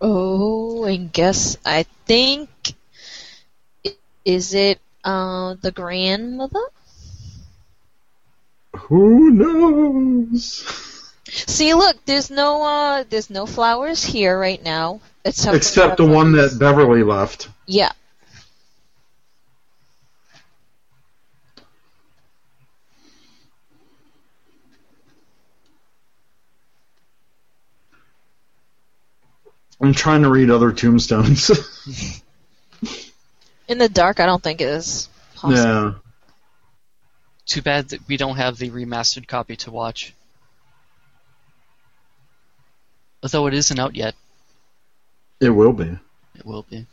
Oh, 0.01 0.85
and 0.85 1.13
guess 1.13 1.57
I 1.65 1.85
think 2.07 2.51
is 4.25 4.55
it 4.55 4.81
uh, 5.05 5.55
the 5.63 5.73
grandmother? 5.73 6.61
Who 8.77 9.31
knows? 9.31 11.15
See, 11.29 11.75
look, 11.75 11.97
there's 12.05 12.31
no 12.31 12.63
uh, 12.63 13.05
there's 13.09 13.31
no 13.31 13.47
flowers 13.47 14.05
here 14.05 14.39
right 14.39 14.63
now, 14.63 15.01
except 15.25 15.57
Except 15.57 15.97
the 15.97 16.07
one 16.07 16.33
that 16.33 16.59
Beverly 16.59 17.03
left. 17.03 17.49
yeah. 17.67 17.93
I'm 29.81 29.93
trying 29.93 30.23
to 30.23 30.31
read 30.31 30.51
other 30.51 30.73
tombstones. 30.73 31.51
In 33.69 33.79
the 33.79 33.89
dark, 33.89 34.21
I 34.21 34.27
don't 34.27 34.43
think 34.43 34.61
it 34.61 34.69
is 34.69 35.09
possible. 35.35 35.63
yeah. 35.63 35.93
Too 37.47 37.63
bad 37.63 37.89
that 37.91 38.07
we 38.09 38.17
don't 38.17 38.37
have 38.37 38.57
the 38.57 38.71
remastered 38.71 39.27
copy 39.27 39.57
to 39.57 39.71
watch. 39.71 40.15
Although 43.23 43.47
it 43.47 43.55
isn't 43.55 43.79
out 43.79 43.95
yet, 43.97 44.15
It 45.41 45.51
will 45.51 45.73
be. 45.73 45.99
it 46.37 46.45
will 46.47 46.63
be. 46.63 46.87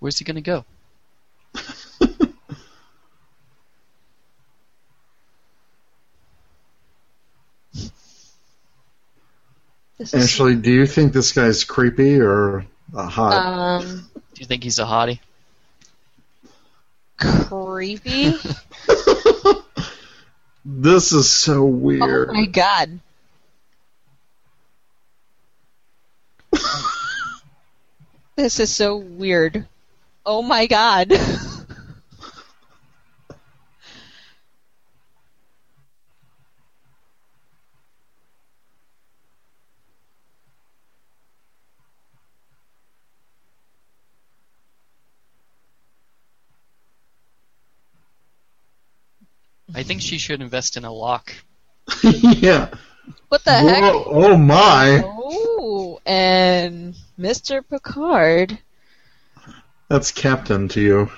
Where's 0.00 0.18
he 0.18 0.24
gonna 0.24 0.40
go? 0.40 0.64
This 9.98 10.14
Ashley, 10.14 10.56
do 10.56 10.72
you 10.72 10.86
think 10.86 11.12
this 11.12 11.32
guy's 11.32 11.64
creepy 11.64 12.18
or 12.20 12.64
uh, 12.94 13.06
hot? 13.06 13.34
um, 13.34 14.08
Do 14.14 14.40
you 14.40 14.46
think 14.46 14.64
he's 14.64 14.78
a 14.78 14.84
hottie? 14.84 15.20
creepy. 17.20 18.32
this 20.64 21.12
is 21.12 21.28
so 21.28 21.64
weird. 21.64 22.30
Oh 22.30 22.32
my 22.32 22.46
god. 22.46 23.00
this 28.36 28.58
is 28.58 28.74
so 28.74 28.96
weird. 28.96 29.66
Oh 30.32 30.42
my 30.42 30.68
god. 30.68 31.10
I 49.74 49.82
think 49.82 50.00
she 50.00 50.18
should 50.18 50.40
invest 50.40 50.76
in 50.76 50.84
a 50.84 50.92
lock. 50.92 51.34
yeah. 52.04 52.68
what 53.30 53.42
the 53.42 53.50
heck? 53.50 53.82
Oh 53.82 54.36
my. 54.36 55.02
Oh, 55.04 55.98
and 56.06 56.94
Mr. 57.18 57.68
Picard. 57.68 58.60
That's 59.90 60.12
Captain 60.12 60.68
to 60.68 60.80
you. 60.80 61.10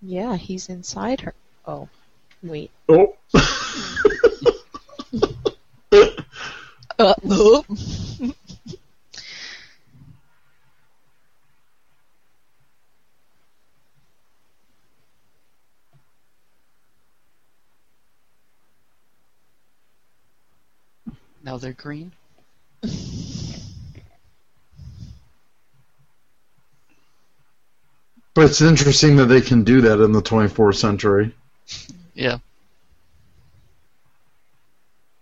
Yeah, 0.00 0.36
he's 0.36 0.70
inside 0.70 1.20
her. 1.20 1.34
Oh, 1.66 1.90
wait. 2.42 2.70
Oh. 2.88 3.14
Uh, 6.98 7.14
oop. 7.30 7.66
Now 21.56 21.60
they're 21.60 21.72
green. 21.72 22.12
but 28.34 28.44
it's 28.44 28.60
interesting 28.60 29.16
that 29.16 29.24
they 29.24 29.40
can 29.40 29.64
do 29.64 29.80
that 29.80 30.04
in 30.04 30.12
the 30.12 30.20
24th 30.20 30.76
century. 30.76 31.34
Yeah. 32.12 32.40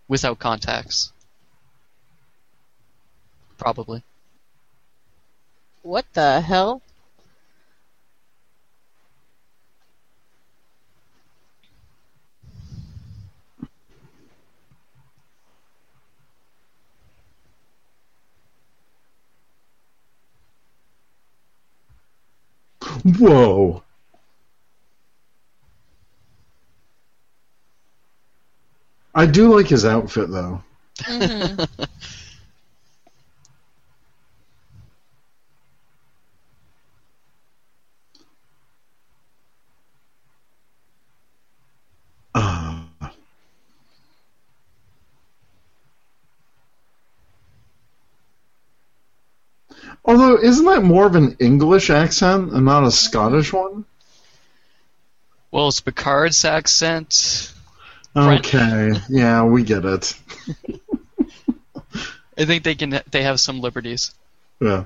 Without 0.09 0.37
contacts. 0.37 1.13
Probably. 3.57 4.03
What 5.83 6.03
the 6.11 6.41
hell? 6.41 6.81
Whoa. 23.05 23.83
I 29.15 29.25
do 29.25 29.53
like 29.55 29.67
his 29.67 29.85
outfit 29.85 30.29
though. 30.29 30.63
Mhm. 31.03 31.87
Ah. 42.33 43.11
Although, 50.15 50.37
isn't 50.37 50.63
that 50.63 50.81
more 50.81 51.05
of 51.05 51.15
an 51.15 51.35
English 51.41 51.89
accent 51.89 52.53
and 52.53 52.63
not 52.63 52.85
a 52.85 52.91
Scottish 52.91 53.51
one? 53.51 53.83
Well, 55.51 55.67
it's 55.67 55.81
Picard's 55.81 56.45
accent. 56.45 57.51
Okay, 58.15 58.93
yeah, 59.09 59.43
we 59.43 59.63
get 59.63 59.83
it. 59.83 60.17
I 62.37 62.45
think 62.45 62.63
they 62.63 62.75
can. 62.75 63.01
They 63.11 63.23
have 63.23 63.41
some 63.41 63.59
liberties. 63.59 64.13
Yeah. 64.61 64.85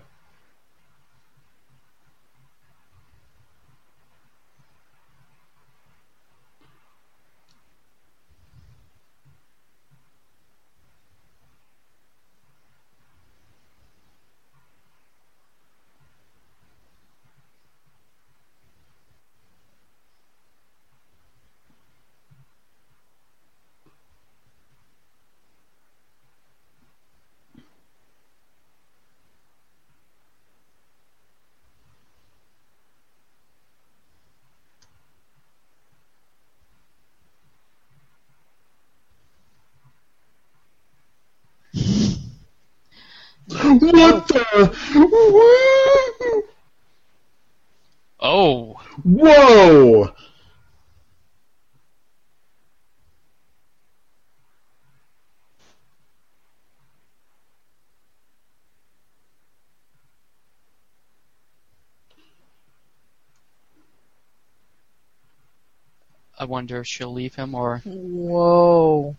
What 43.49 44.27
the? 44.27 44.73
Oh, 48.19 48.79
Whoa! 49.03 50.13
I 66.37 66.38
wonder 66.49 66.79
if 66.81 66.87
she'll 66.87 67.13
leave 67.13 67.35
him 67.35 67.55
or. 67.55 67.81
Whoa. 67.85 69.15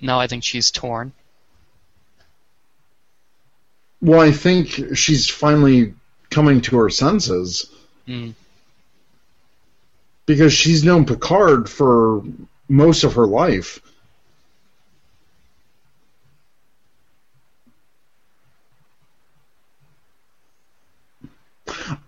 No, 0.00 0.18
I 0.18 0.26
think 0.28 0.44
she's 0.44 0.70
torn. 0.70 1.12
Well, 4.00 4.20
I 4.20 4.30
think 4.30 4.96
she's 4.96 5.28
finally 5.28 5.94
coming 6.38 6.60
to 6.60 6.76
her 6.78 6.88
senses 6.88 7.68
Mm. 8.06 8.32
because 10.24 10.52
she's 10.52 10.84
known 10.84 11.04
Picard 11.04 11.68
for 11.68 12.22
most 12.68 13.02
of 13.02 13.14
her 13.14 13.26
life. 13.26 13.80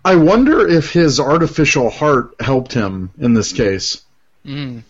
I 0.05 0.14
wonder 0.14 0.64
if 0.68 0.93
his 0.93 1.18
artificial 1.18 1.91
heart 1.91 2.37
helped 2.39 2.72
him 2.72 3.11
in 3.18 3.35
this 3.35 3.53
case. 3.53 4.01
Mm. 4.47 4.85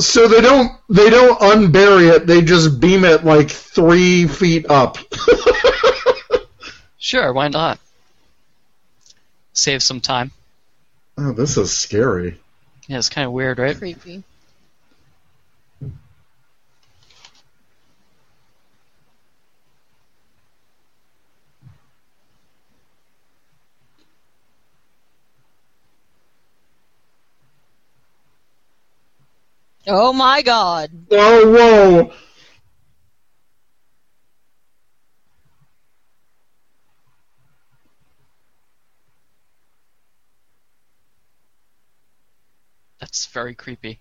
So 0.00 0.28
they 0.28 0.40
don't 0.40 0.72
they 0.88 1.10
don't 1.10 1.38
unbury 1.40 2.14
it, 2.14 2.26
they 2.26 2.42
just 2.42 2.78
beam 2.80 3.04
it 3.04 3.24
like 3.24 3.50
three 3.50 4.26
feet 4.26 4.66
up. 4.70 4.98
Sure, 7.00 7.32
why 7.32 7.48
not? 7.48 7.78
Save 9.54 9.82
some 9.82 10.00
time. 10.00 10.30
oh, 11.16 11.32
this 11.32 11.56
is 11.56 11.74
scary. 11.74 12.38
Yeah, 12.86 12.98
it's 12.98 13.08
kind 13.08 13.24
of 13.24 13.32
weird, 13.32 13.58
right? 13.58 13.76
Creepy. 13.78 14.24
Oh 29.90 30.12
my 30.12 30.42
god. 30.42 30.90
Oh 31.10 31.50
whoa! 31.50 32.12
That's 43.00 43.24
very 43.26 43.54
creepy. 43.54 44.00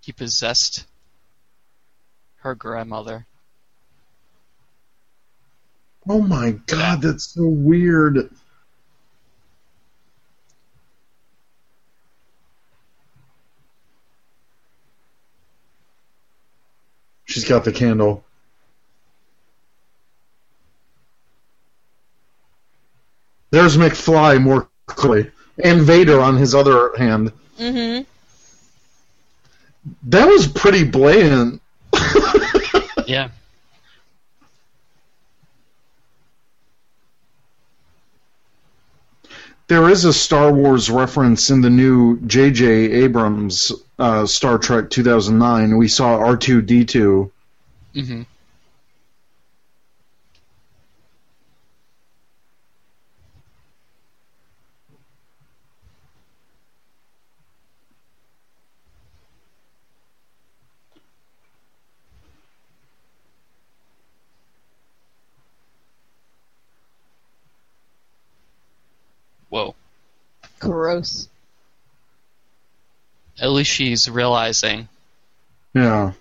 He 0.00 0.10
possessed 0.10 0.84
her 2.38 2.56
grandmother. 2.56 3.26
Oh 6.08 6.22
my 6.22 6.52
god, 6.66 7.02
that's 7.02 7.34
so 7.34 7.46
weird. 7.46 8.30
She's 17.28 17.44
got 17.44 17.64
the 17.64 17.72
candle. 17.72 18.24
There's 23.50 23.76
McFly 23.76 24.42
more 24.42 24.68
clearly. 24.86 25.30
And 25.62 25.82
Vader 25.82 26.20
on 26.20 26.36
his 26.36 26.54
other 26.54 26.96
hand. 26.96 27.32
Mm-hmm. 27.58 28.02
That 30.04 30.26
was 30.26 30.46
pretty 30.46 30.84
blatant. 30.84 31.62
Yeah. 33.06 33.30
There 39.68 39.88
is 39.88 40.04
a 40.04 40.12
Star 40.12 40.52
Wars 40.52 40.90
reference 40.90 41.48
in 41.48 41.62
the 41.62 41.70
new 41.70 42.20
J.J. 42.20 42.66
Abrams 42.66 43.72
uh, 43.98 44.26
Star 44.26 44.58
Trek 44.58 44.90
2009. 44.90 45.76
We 45.76 45.88
saw 45.88 46.18
R2D2. 46.18 47.30
hmm 47.94 48.22
Whoa. 69.50 69.74
Gross. 70.60 71.28
At 73.40 73.50
least 73.50 73.70
she's 73.70 74.10
realizing. 74.10 74.88
Yeah. 75.74 76.12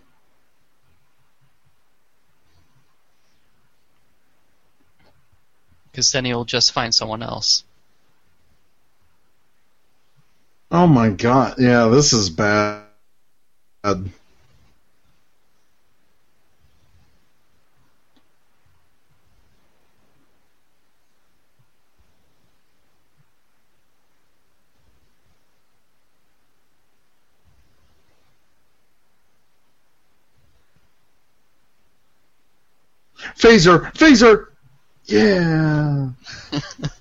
Because 5.91 6.11
then 6.11 6.25
he'll 6.25 6.45
just 6.45 6.73
find 6.73 6.93
someone 6.93 7.23
else. 7.23 7.63
Oh 10.69 10.85
my 10.85 11.09
god. 11.09 11.55
Yeah, 11.57 11.87
this 11.87 12.13
is 12.13 12.29
bad. 12.29 12.83
Phaser! 33.37 33.91
Phaser! 33.93 34.47
Yeah. 35.05 36.09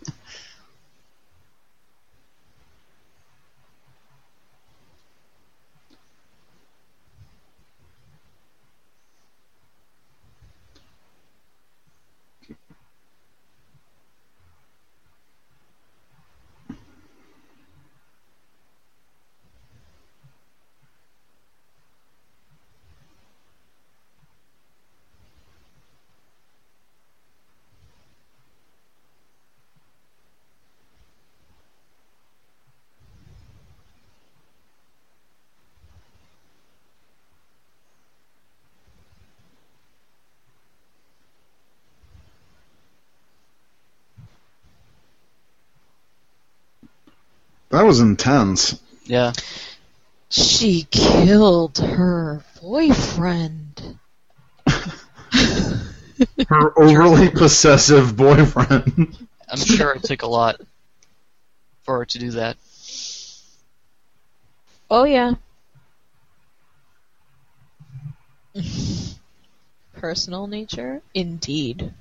That 47.76 47.84
was 47.84 48.00
intense. 48.00 48.80
Yeah. 49.04 49.34
She 50.30 50.86
killed 50.90 51.76
her 51.76 52.42
boyfriend. 52.62 53.98
Her 56.48 56.72
overly 56.78 57.28
possessive 57.28 58.16
boyfriend. 58.16 59.28
I'm 59.46 59.58
sure 59.58 59.92
it 59.92 60.04
took 60.04 60.22
a 60.22 60.26
lot 60.26 60.58
for 61.82 61.98
her 61.98 62.06
to 62.06 62.18
do 62.18 62.30
that. 62.30 62.56
Oh 64.90 65.04
yeah. 65.04 65.34
Personal 69.92 70.46
nature? 70.46 71.02
Indeed. 71.12 71.92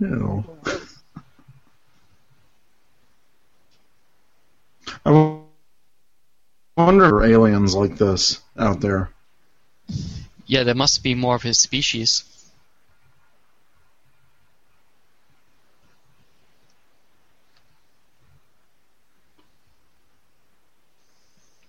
Ew. 0.00 0.44
I 5.04 5.10
wonder 5.10 5.42
if 6.76 6.76
there 6.76 6.97
are 7.08 7.24
aliens 7.24 7.74
like 7.74 7.96
this 7.98 8.40
out 8.58 8.80
there. 8.80 9.10
Yeah, 10.46 10.64
there 10.64 10.74
must 10.74 11.02
be 11.02 11.14
more 11.14 11.34
of 11.34 11.42
his 11.42 11.58
species. 11.58 12.24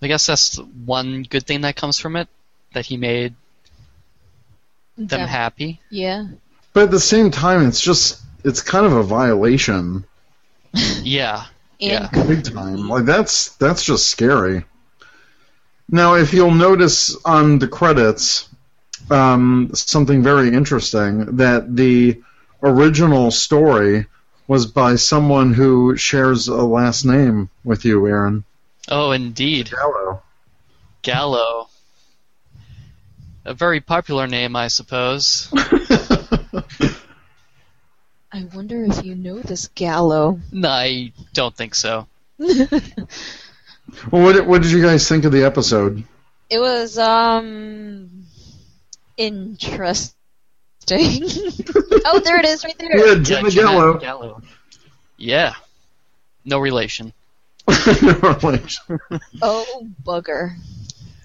I 0.02 0.08
guess 0.08 0.26
that's 0.26 0.58
one 0.86 1.24
good 1.24 1.46
thing 1.46 1.62
that 1.62 1.76
comes 1.76 2.00
from 2.00 2.16
it, 2.16 2.30
that 2.74 2.86
he 2.86 2.98
made 2.98 3.36
them 4.98 5.22
Yeah. 5.22 5.26
happy. 5.28 5.82
Yeah. 5.90 6.28
But 6.74 6.84
at 6.84 6.92
the 6.92 7.00
same 7.00 7.32
time, 7.32 7.68
it's 7.68 7.82
just 7.82 8.22
it's 8.44 8.62
kind 8.62 8.86
of 8.86 8.94
a 8.94 9.04
violation, 9.04 10.06
Yeah. 11.02 11.46
Yeah. 11.80 12.10
big 12.28 12.44
time. 12.46 12.88
Like 12.88 13.06
that's 13.06 13.50
that's 13.58 13.84
just 13.84 14.08
scary. 14.08 14.64
Now, 15.92 16.16
if 16.16 16.34
you'll 16.34 16.52
notice 16.52 17.16
on 17.26 17.58
the 17.58 17.68
credits, 17.68 18.48
um, 19.10 19.72
something 19.74 20.22
very 20.22 20.50
interesting 20.54 21.38
that 21.38 21.76
the 21.76 22.22
original 22.62 23.32
story 23.32 24.06
was 24.48 24.68
by 24.68 24.96
someone 24.96 25.54
who 25.54 25.96
shares 25.96 26.48
a 26.48 26.64
last 26.64 27.06
name 27.06 27.50
with 27.64 27.86
you, 27.86 28.06
Aaron. 28.08 28.44
Oh, 28.88 29.12
indeed. 29.12 29.72
Gallo. 29.72 30.22
Gallo. 31.02 31.70
A 33.46 33.54
very 33.54 33.80
popular 33.80 34.28
name, 34.28 34.56
I 34.56 34.68
suppose. 34.68 35.50
I 38.32 38.44
wonder 38.54 38.86
if 38.86 39.04
you 39.04 39.16
know 39.16 39.40
this 39.40 39.70
Gallo. 39.74 40.40
No, 40.52 40.70
I 40.70 41.14
don't 41.34 41.56
think 41.56 41.74
so. 41.74 42.08
Well, 44.12 44.24
what, 44.24 44.46
what 44.46 44.62
did 44.62 44.72
you 44.72 44.82
guys 44.82 45.08
think 45.08 45.26
of 45.26 45.32
the 45.32 45.44
episode? 45.44 46.04
It 46.50 46.60
was 46.60 46.98
um 46.98 48.26
interesting. 49.18 49.94
oh, 50.92 52.22
there 52.24 52.40
it 52.40 52.46
is, 52.46 52.64
right 52.64 52.78
there. 52.80 52.98
Yeah, 52.98 53.14
Yeah, 53.14 53.20
Jimmy 53.22 53.52
Gallo. 53.52 53.98
Gallo. 53.98 54.42
Yeah. 55.18 55.54
No 56.46 56.58
relation. 56.58 57.14
Oh, 59.42 59.88
bugger. 60.04 60.56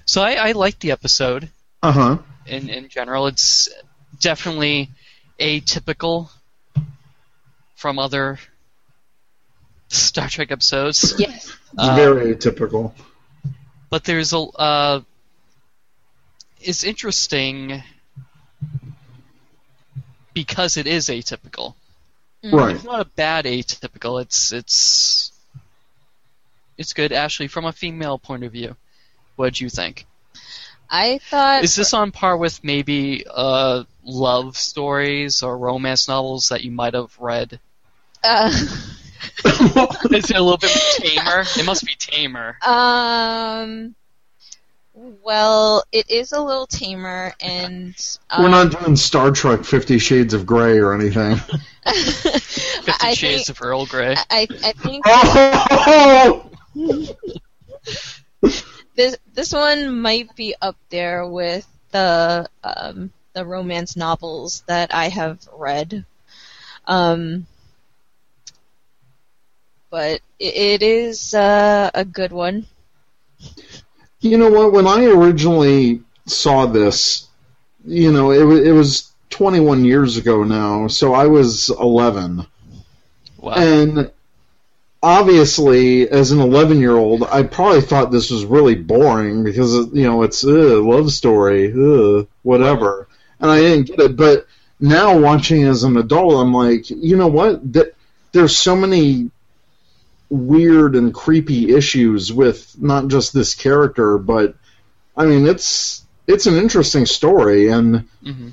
So 0.05 0.21
I, 0.23 0.33
I 0.33 0.53
liked 0.53 0.81
the 0.81 0.91
episode 0.91 1.49
uh 1.83 1.93
huh. 1.93 2.19
in, 2.47 2.69
in 2.69 2.89
general. 2.89 3.29
It's 3.29 3.69
definitely 4.21 4.91
atypical 5.39 6.29
from 7.77 7.99
other 7.99 8.39
Star 9.89 10.28
Trek 10.28 10.51
episodes. 10.51 11.14
Yes. 11.18 11.55
Uh, 11.76 11.95
Very 11.97 12.35
atypical. 12.35 12.93
but 13.91 14.05
there's 14.05 14.32
a 14.32 14.39
uh, 14.39 15.01
it's 16.61 16.85
interesting 16.85 17.82
because 20.32 20.76
it 20.76 20.87
is 20.87 21.09
atypical. 21.09 21.74
Right. 22.43 22.74
It's 22.76 22.85
not 22.85 23.01
a 23.01 23.05
bad 23.05 23.45
atypical. 23.47 24.20
It's 24.20 24.53
it's 24.53 25.32
it's 26.76 26.93
good. 26.93 27.12
Ashley, 27.12 27.47
from 27.49 27.64
a 27.64 27.72
female 27.72 28.18
point 28.18 28.45
of 28.45 28.53
view, 28.53 28.76
what 29.37 29.47
did 29.47 29.61
you 29.61 29.68
think? 29.70 30.07
I 30.91 31.18
thought 31.18 31.64
Is 31.64 31.74
this 31.76 31.95
on 31.95 32.12
par 32.12 32.37
with 32.37 32.62
maybe 32.62 33.24
uh, 33.28 33.85
love 34.05 34.57
stories 34.59 35.43
or 35.43 35.57
romance 35.57 36.09
novels 36.09 36.49
that 36.49 36.62
you 36.62 36.70
might 36.70 36.95
have 36.95 37.16
read? 37.18 37.59
uh, 38.22 38.53
Is 39.45 40.31
it 40.31 40.37
a 40.37 40.43
little 40.43 40.57
bit 40.59 40.70
tamer? 40.99 41.45
It 41.57 41.64
must 41.66 41.85
be 41.85 41.95
tamer. 41.99 42.57
um 42.66 43.95
well, 45.25 45.83
it 45.91 46.09
is 46.09 46.31
a 46.33 46.41
little 46.41 46.68
tamer 46.68 47.33
and 47.41 47.95
um, 48.31 48.45
We're 48.45 48.49
not 48.51 48.70
doing 48.79 48.95
Star 48.95 49.33
Trek 49.33 49.64
Fifty 49.64 49.99
Shades 49.99 50.35
of 50.35 50.47
Grey 50.47 50.79
or 50.79 50.95
anything. 50.95 51.37
Fifty 51.85 52.93
I 53.01 53.14
Shades 53.14 53.47
think, 53.47 53.59
of 53.59 53.62
Earl 53.62 53.87
Grey. 53.87 54.14
I, 54.31 54.47
I 54.62 54.72
think 54.72 55.05
Oh! 55.07 56.49
this 58.95 59.16
this 59.33 59.53
one 59.53 60.01
might 60.01 60.35
be 60.37 60.55
up 60.62 60.77
there 60.91 61.27
with 61.27 61.66
the 61.91 62.49
um, 62.62 63.12
the 63.33 63.45
romance 63.45 63.97
novels 63.97 64.62
that 64.68 64.95
I 64.95 65.09
have 65.09 65.41
read. 65.57 66.05
Um, 66.87 67.47
but 69.95 70.21
it, 70.41 70.57
it 70.57 70.83
is 70.83 71.35
uh, 71.35 71.89
a 71.95 72.05
good 72.05 72.33
one. 72.33 72.67
You 74.19 74.39
know 74.39 74.51
what? 74.51 74.73
When 74.73 74.89
I 74.89 75.05
originally 75.05 76.03
saw 76.27 76.67
this, 76.67 77.29
you 77.85 78.11
know, 78.11 78.33
it, 78.33 78.67
it 78.67 78.73
was 78.73 79.13
21 79.31 79.85
years 79.85 80.17
ago 80.17 80.43
now, 80.43 80.89
so 80.89 81.15
I 81.15 81.27
was 81.27 81.69
11. 81.69 82.45
Wow. 83.39 83.53
And 83.53 84.11
obviously, 85.01 86.11
as 86.11 86.33
an 86.33 86.41
11 86.41 86.81
year 86.81 86.97
old, 86.97 87.23
I 87.23 87.45
probably 87.45 87.83
thought 87.83 88.11
this 88.11 88.33
was 88.33 88.45
really 88.45 88.75
boring 88.75 89.45
because, 89.45 89.75
you 89.93 90.03
know, 90.03 90.25
it's 90.25 90.43
a 90.43 90.83
love 90.83 91.13
story, 91.13 91.73
ugh, 91.73 92.27
whatever. 92.43 93.07
And 93.39 93.49
I 93.49 93.61
didn't 93.61 93.87
get 93.87 94.01
it. 94.01 94.17
But 94.17 94.49
now, 94.81 95.17
watching 95.17 95.63
as 95.63 95.85
an 95.85 95.97
adult, 95.99 96.35
I'm 96.35 96.53
like, 96.53 96.91
you 96.91 97.17
know 97.17 97.29
what? 97.29 97.73
Th- 97.73 97.95
There's 98.33 98.57
so 98.57 98.75
many 98.75 99.31
weird 100.29 100.97
and 100.97 101.14
creepy 101.14 101.75
issues 101.75 102.33
with 102.33 102.75
not 102.81 103.09
just 103.09 103.33
this 103.33 103.55
character, 103.55 104.18
but 104.18 104.55
I 105.16 105.27
mean, 105.27 105.47
it's 105.47 106.05
it's 106.27 106.47
an 106.47 106.55
interesting 106.55 107.07
story, 107.07 107.68
and 107.68 108.09
hmm 108.22 108.51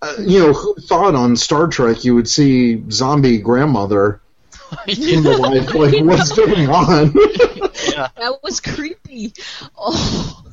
uh, 0.00 0.14
you 0.20 0.38
know, 0.38 0.52
who 0.52 0.76
thought 0.76 1.16
on 1.16 1.36
Star 1.36 1.66
Trek 1.66 2.04
you 2.04 2.14
would 2.14 2.28
see 2.28 2.88
zombie 2.88 3.38
grandmother 3.38 4.20
in 4.86 5.24
the 5.24 5.36
life? 5.36 5.74
Like, 5.74 6.04
what's 6.04 6.30
going 6.30 6.68
on? 6.68 7.06
yeah. 7.92 8.08
That 8.16 8.38
was 8.42 8.60
creepy. 8.60 9.32
Oh. 9.76 10.44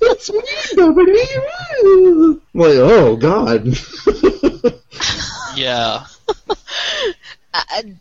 It's 0.00 0.32
me, 0.32 0.40
nobody. 0.74 1.18
like, 2.54 2.76
oh 2.78 3.16
God. 3.16 3.76
Yeah. 5.58 6.04
I, 7.52 7.96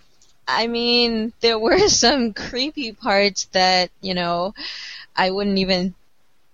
I 0.48 0.68
mean, 0.68 1.34
there 1.42 1.60
were 1.60 1.78
some 1.90 2.34
creepy 2.34 2.94
parts 2.94 3.46
that, 3.52 3.92
you 4.02 4.14
know, 4.14 4.54
I 5.16 5.32
wouldn't 5.32 5.58
even 5.58 5.94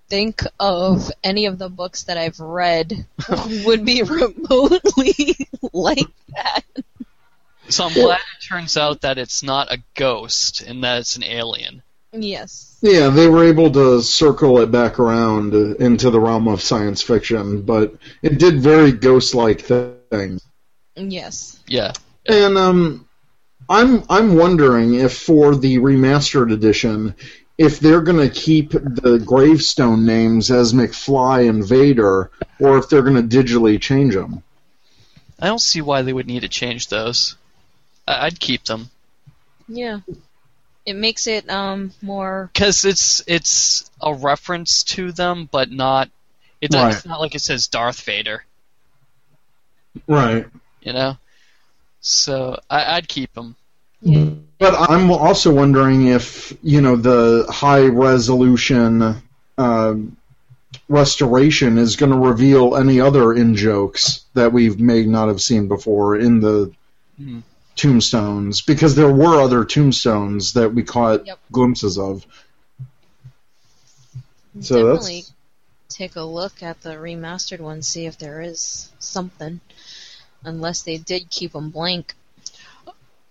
think 0.09 0.43
of 0.59 1.11
any 1.23 1.45
of 1.45 1.57
the 1.57 1.69
books 1.69 2.03
that 2.03 2.17
I've 2.17 2.39
read 2.39 3.05
would 3.65 3.85
be 3.85 4.03
remotely 4.03 5.47
like 5.71 6.09
that. 6.35 6.63
So 7.69 7.85
I'm 7.85 7.93
glad 7.93 8.19
it 8.19 8.45
turns 8.47 8.77
out 8.77 9.01
that 9.01 9.17
it's 9.17 9.41
not 9.41 9.71
a 9.71 9.81
ghost 9.95 10.61
and 10.61 10.83
that 10.83 10.99
it's 10.99 11.15
an 11.15 11.23
alien. 11.23 11.81
Yes. 12.11 12.77
Yeah, 12.81 13.09
they 13.09 13.27
were 13.27 13.45
able 13.45 13.71
to 13.71 14.01
circle 14.01 14.59
it 14.59 14.69
back 14.69 14.99
around 14.99 15.53
uh, 15.55 15.75
into 15.75 16.11
the 16.11 16.19
realm 16.19 16.47
of 16.47 16.61
science 16.61 17.01
fiction, 17.01 17.61
but 17.63 17.95
it 18.21 18.37
did 18.37 18.59
very 18.61 18.91
ghost-like 18.91 19.61
things. 19.61 20.45
Yes. 20.95 21.59
Yeah. 21.65 21.93
And 22.27 22.57
um, 22.57 23.07
I'm 23.69 24.03
I'm 24.09 24.35
wondering 24.35 24.95
if 24.95 25.17
for 25.17 25.55
the 25.55 25.77
remastered 25.77 26.51
edition, 26.51 27.15
if 27.57 27.79
they're 27.79 28.01
going 28.01 28.17
to 28.27 28.33
keep 28.33 28.71
the 28.71 29.21
gravestone 29.25 30.05
names 30.05 30.51
as 30.51 30.73
McFly 30.73 31.49
and 31.49 31.65
Vader, 31.65 32.29
or 32.59 32.77
if 32.77 32.89
they're 32.89 33.03
going 33.03 33.27
to 33.29 33.37
digitally 33.43 33.79
change 33.79 34.13
them. 34.15 34.43
I 35.39 35.47
don't 35.47 35.59
see 35.61 35.81
why 35.81 36.01
they 36.01 36.13
would 36.13 36.27
need 36.27 36.41
to 36.41 36.49
change 36.49 36.87
those. 36.87 37.35
I- 38.07 38.25
I'd 38.25 38.39
keep 38.39 38.63
them 38.65 38.89
Yeah. 39.67 39.99
It 40.85 40.95
makes 40.95 41.27
it 41.27 41.49
um 41.49 41.91
more 42.01 42.49
because 42.53 42.83
it's 42.85 43.23
it's 43.27 43.89
a 44.01 44.13
reference 44.13 44.83
to 44.83 45.11
them, 45.13 45.47
but 45.51 45.71
not. 45.71 46.09
It 46.59 46.71
does, 46.71 46.83
Right. 46.83 46.95
It's 46.95 47.05
not 47.05 47.19
like 47.21 47.35
it 47.35 47.39
says 47.41 47.67
Darth 47.67 48.01
Vader, 48.01 48.43
Right. 50.07 50.47
you 50.81 50.93
know. 50.93 51.17
So 52.03 52.59
I, 52.69 52.97
I'd 52.97 53.07
keep 53.07 53.33
them. 53.33 53.55
yeah. 54.01 54.29
But 54.59 54.75
I'm 54.89 55.09
also 55.11 55.53
wondering 55.53 56.07
if 56.07 56.55
you 56.61 56.81
know 56.81 56.95
the 56.95 57.45
high 57.49 57.85
resolution 57.87 59.21
uh, 59.57 59.95
restoration 60.89 61.77
is 61.77 61.95
going 61.95 62.11
to 62.11 62.17
reveal 62.17 62.75
any 62.75 62.99
other 62.99 63.33
in 63.33 63.55
jokes 63.55 64.25
that 64.33 64.51
we 64.53 64.69
may 64.69 65.05
not 65.05 65.27
have 65.29 65.41
seen 65.41 65.67
before 65.67 66.17
in 66.17 66.39
the 66.39 66.71
Hmm. 67.17 67.39
tombstones, 67.75 68.61
because 68.61 68.95
there 68.95 69.11
were 69.11 69.39
other 69.41 69.63
tombstones 69.65 70.53
that 70.53 70.73
we 70.73 70.83
caught 70.83 71.25
Yep. 71.27 71.39
glimpses 71.51 71.97
of. 71.97 72.25
So 74.61 74.73
that's- 74.87 75.05
definitely 75.05 75.25
take 75.89 76.15
a 76.15 76.23
look 76.23 76.63
at 76.63 76.81
the 76.81 76.95
remastered 76.95 77.59
one, 77.59 77.81
see 77.83 78.05
if 78.07 78.17
there 78.17 78.41
is 78.41 78.89
something. 78.99 79.59
Unless 80.45 80.81
they 80.81 80.97
did 80.97 81.29
keep 81.29 81.53
them 81.53 81.69
blank. 81.69 82.13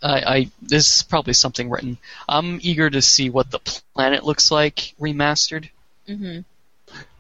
I, 0.03 0.35
I 0.35 0.51
this 0.61 0.97
is 0.97 1.03
probably 1.05 1.33
something 1.35 1.71
written. 1.71 1.97
I'm 2.29 2.59
eager 2.63 2.91
to 2.91 3.01
see 3.01 3.31
what 3.31 3.51
the 3.51 3.61
planet 3.95 4.25
looks 4.25 4.51
like 4.51 4.95
remastered. 5.01 5.69
hmm 6.07 6.41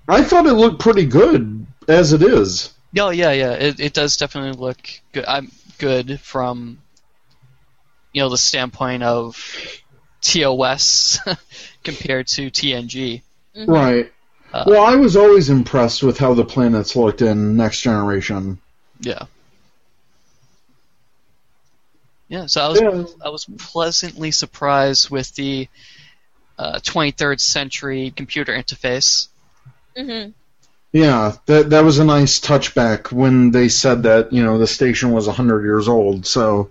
I 0.08 0.24
thought 0.24 0.46
it 0.46 0.54
looked 0.54 0.80
pretty 0.80 1.06
good 1.06 1.64
as 1.86 2.12
it 2.12 2.22
is. 2.22 2.72
Oh 2.98 3.10
yeah, 3.10 3.30
yeah. 3.32 3.52
It, 3.52 3.78
it 3.80 3.92
does 3.94 4.16
definitely 4.16 4.60
look 4.60 4.78
good. 5.12 5.24
I'm 5.26 5.50
good 5.78 6.20
from 6.20 6.78
you 8.12 8.20
know 8.22 8.28
the 8.28 8.36
standpoint 8.38 9.04
of 9.04 9.36
TOS 10.20 11.18
compared 11.84 12.26
to 12.28 12.50
TNG. 12.50 13.22
hmm 13.54 13.70
Right. 13.70 14.12
Uh, 14.52 14.64
Well, 14.66 14.82
I 14.84 14.96
was 14.96 15.16
always 15.16 15.48
impressed 15.50 16.02
with 16.02 16.18
how 16.18 16.34
the 16.34 16.44
planets 16.44 16.94
looked 16.96 17.22
in 17.22 17.56
Next 17.56 17.80
Generation. 17.80 18.58
Yeah. 19.00 19.24
Yeah, 22.32 22.46
so 22.46 22.62
I 22.62 22.68
was 22.68 22.80
Yeah. 22.80 23.04
I 23.26 23.28
was 23.28 23.44
pleasantly 23.58 24.30
surprised 24.30 25.10
with 25.10 25.34
the 25.34 25.68
uh, 26.58 26.78
23rd 26.78 27.38
century 27.38 28.10
computer 28.16 28.54
interface. 28.54 29.28
hmm 29.94 30.30
Yeah, 30.92 31.36
that 31.44 31.68
that 31.68 31.84
was 31.84 31.98
a 31.98 32.06
nice 32.06 32.40
touchback 32.40 33.12
when 33.12 33.50
they 33.50 33.68
said 33.68 34.04
that 34.04 34.32
you 34.32 34.42
know 34.42 34.56
the 34.56 34.66
station 34.66 35.12
was 35.12 35.26
hundred 35.26 35.64
years 35.64 35.88
old. 35.88 36.24
So 36.24 36.70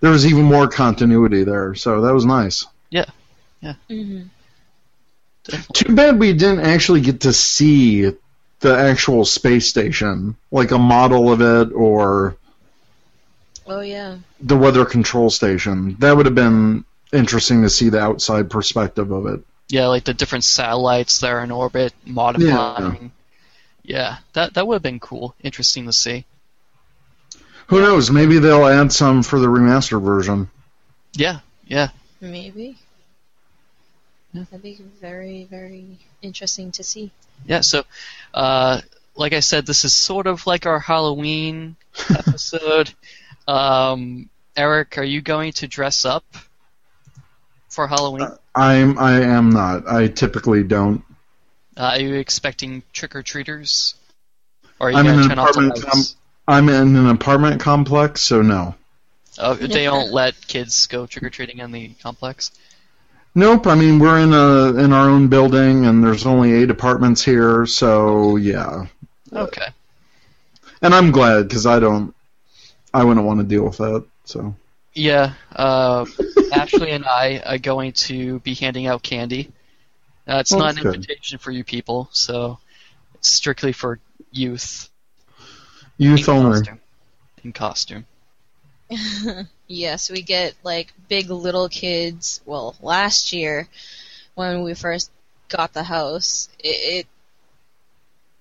there 0.00 0.12
was 0.12 0.26
even 0.26 0.44
more 0.44 0.68
continuity 0.68 1.42
there. 1.42 1.74
So 1.74 2.02
that 2.02 2.14
was 2.14 2.24
nice. 2.24 2.64
Yeah. 2.90 3.06
Yeah. 3.60 3.74
hmm 3.88 4.22
Too 5.72 5.92
bad 5.96 6.20
we 6.20 6.34
didn't 6.34 6.60
actually 6.60 7.00
get 7.00 7.22
to 7.22 7.32
see 7.32 8.12
the 8.60 8.78
actual 8.78 9.24
space 9.24 9.68
station, 9.68 10.36
like 10.52 10.70
a 10.70 10.78
model 10.78 11.32
of 11.32 11.40
it 11.40 11.72
or 11.74 12.36
Oh 13.66 13.80
yeah. 13.80 14.18
the 14.40 14.56
weather 14.56 14.84
control 14.84 15.30
station. 15.30 15.96
That 16.00 16.16
would 16.16 16.26
have 16.26 16.34
been 16.34 16.84
interesting 17.12 17.62
to 17.62 17.70
see 17.70 17.88
the 17.88 18.00
outside 18.00 18.50
perspective 18.50 19.10
of 19.10 19.26
it. 19.26 19.40
Yeah, 19.68 19.86
like 19.86 20.04
the 20.04 20.14
different 20.14 20.44
satellites 20.44 21.20
that 21.20 21.30
are 21.30 21.42
in 21.42 21.50
orbit, 21.50 21.94
modifying. 22.04 23.10
Yeah, 23.82 23.96
yeah 23.96 24.16
that 24.34 24.54
that 24.54 24.66
would 24.66 24.74
have 24.74 24.82
been 24.82 25.00
cool, 25.00 25.34
interesting 25.42 25.86
to 25.86 25.92
see. 25.92 26.24
Who 27.68 27.80
knows? 27.80 28.10
Maybe 28.10 28.38
they'll 28.38 28.66
add 28.66 28.92
some 28.92 29.22
for 29.22 29.38
the 29.38 29.46
remastered 29.46 30.02
version. 30.02 30.50
Yeah, 31.14 31.40
yeah. 31.66 31.88
Maybe. 32.20 32.76
Yeah. 34.32 34.44
That'd 34.50 34.62
be 34.62 34.78
very, 35.00 35.44
very 35.44 35.98
interesting 36.20 36.72
to 36.72 36.84
see. 36.84 37.10
Yeah, 37.46 37.60
so, 37.60 37.84
uh, 38.34 38.80
like 39.16 39.32
I 39.32 39.40
said, 39.40 39.64
this 39.64 39.84
is 39.84 39.92
sort 39.92 40.26
of 40.26 40.46
like 40.46 40.66
our 40.66 40.78
Halloween 40.78 41.76
episode. 42.10 42.92
Um, 43.46 44.28
Eric, 44.56 44.98
are 44.98 45.04
you 45.04 45.20
going 45.20 45.52
to 45.54 45.66
dress 45.66 46.04
up 46.04 46.24
for 47.68 47.86
Halloween? 47.86 48.28
I'm 48.54 48.98
I 48.98 49.22
am 49.22 49.50
not. 49.50 49.88
I 49.88 50.08
typically 50.08 50.62
don't. 50.62 51.02
Uh, 51.76 51.92
are 51.94 52.00
you 52.00 52.14
expecting 52.14 52.82
trick 52.92 53.16
or 53.16 53.22
treaters? 53.22 53.94
Or 54.78 54.88
are 54.88 54.90
you 54.92 54.98
I'm 54.98 55.06
in 55.06 55.20
an 55.20 55.28
turn 55.28 55.38
off 55.38 55.52
the 55.54 55.60
apartment 55.60 55.84
lights? 55.84 56.16
I'm 56.46 56.68
in 56.68 56.96
an 56.96 57.08
apartment 57.08 57.60
complex, 57.60 58.20
so 58.22 58.42
no. 58.42 58.74
Oh, 59.38 59.54
they 59.54 59.84
don't 59.84 60.12
let 60.12 60.34
kids 60.46 60.86
go 60.86 61.06
trick 61.06 61.24
or 61.24 61.30
treating 61.30 61.58
in 61.58 61.72
the 61.72 61.88
complex. 62.02 62.52
Nope. 63.34 63.66
I 63.66 63.74
mean, 63.74 63.98
we're 63.98 64.20
in 64.20 64.32
a 64.32 64.78
in 64.78 64.92
our 64.92 65.10
own 65.10 65.26
building, 65.28 65.86
and 65.86 66.04
there's 66.04 66.26
only 66.26 66.52
eight 66.52 66.70
apartments 66.70 67.24
here, 67.24 67.66
so 67.66 68.36
yeah. 68.36 68.86
Okay. 69.32 69.66
And 70.82 70.94
I'm 70.94 71.10
glad 71.10 71.48
because 71.48 71.66
I 71.66 71.80
don't. 71.80 72.14
I 72.94 73.04
wouldn't 73.04 73.26
want 73.26 73.40
to 73.40 73.44
deal 73.46 73.64
with 73.64 73.78
that. 73.78 74.04
So. 74.24 74.54
Yeah, 74.94 75.34
uh, 75.54 76.06
Ashley 76.52 76.92
and 76.92 77.04
I 77.04 77.42
are 77.44 77.58
going 77.58 77.92
to 77.92 78.38
be 78.40 78.54
handing 78.54 78.86
out 78.86 79.02
candy. 79.02 79.52
Uh, 80.26 80.36
it's 80.38 80.52
Oh, 80.52 80.58
not 80.58 80.76
an 80.76 80.82
good. 80.82 80.94
invitation 80.94 81.38
for 81.38 81.50
you 81.50 81.64
people, 81.64 82.08
so 82.12 82.58
it's 83.14 83.28
strictly 83.28 83.72
for 83.72 83.98
youth. 84.30 84.88
Youth 85.98 86.28
in 86.28 86.34
only. 86.34 86.58
costume. 86.60 86.80
In 87.42 87.52
costume. 87.52 88.06
yes, 89.66 90.10
we 90.10 90.22
get 90.22 90.54
like 90.62 90.92
big 91.08 91.30
little 91.30 91.68
kids. 91.68 92.40
Well, 92.46 92.76
last 92.80 93.32
year 93.32 93.68
when 94.34 94.62
we 94.62 94.74
first 94.74 95.10
got 95.48 95.72
the 95.72 95.82
house, 95.82 96.48
it 96.60 97.06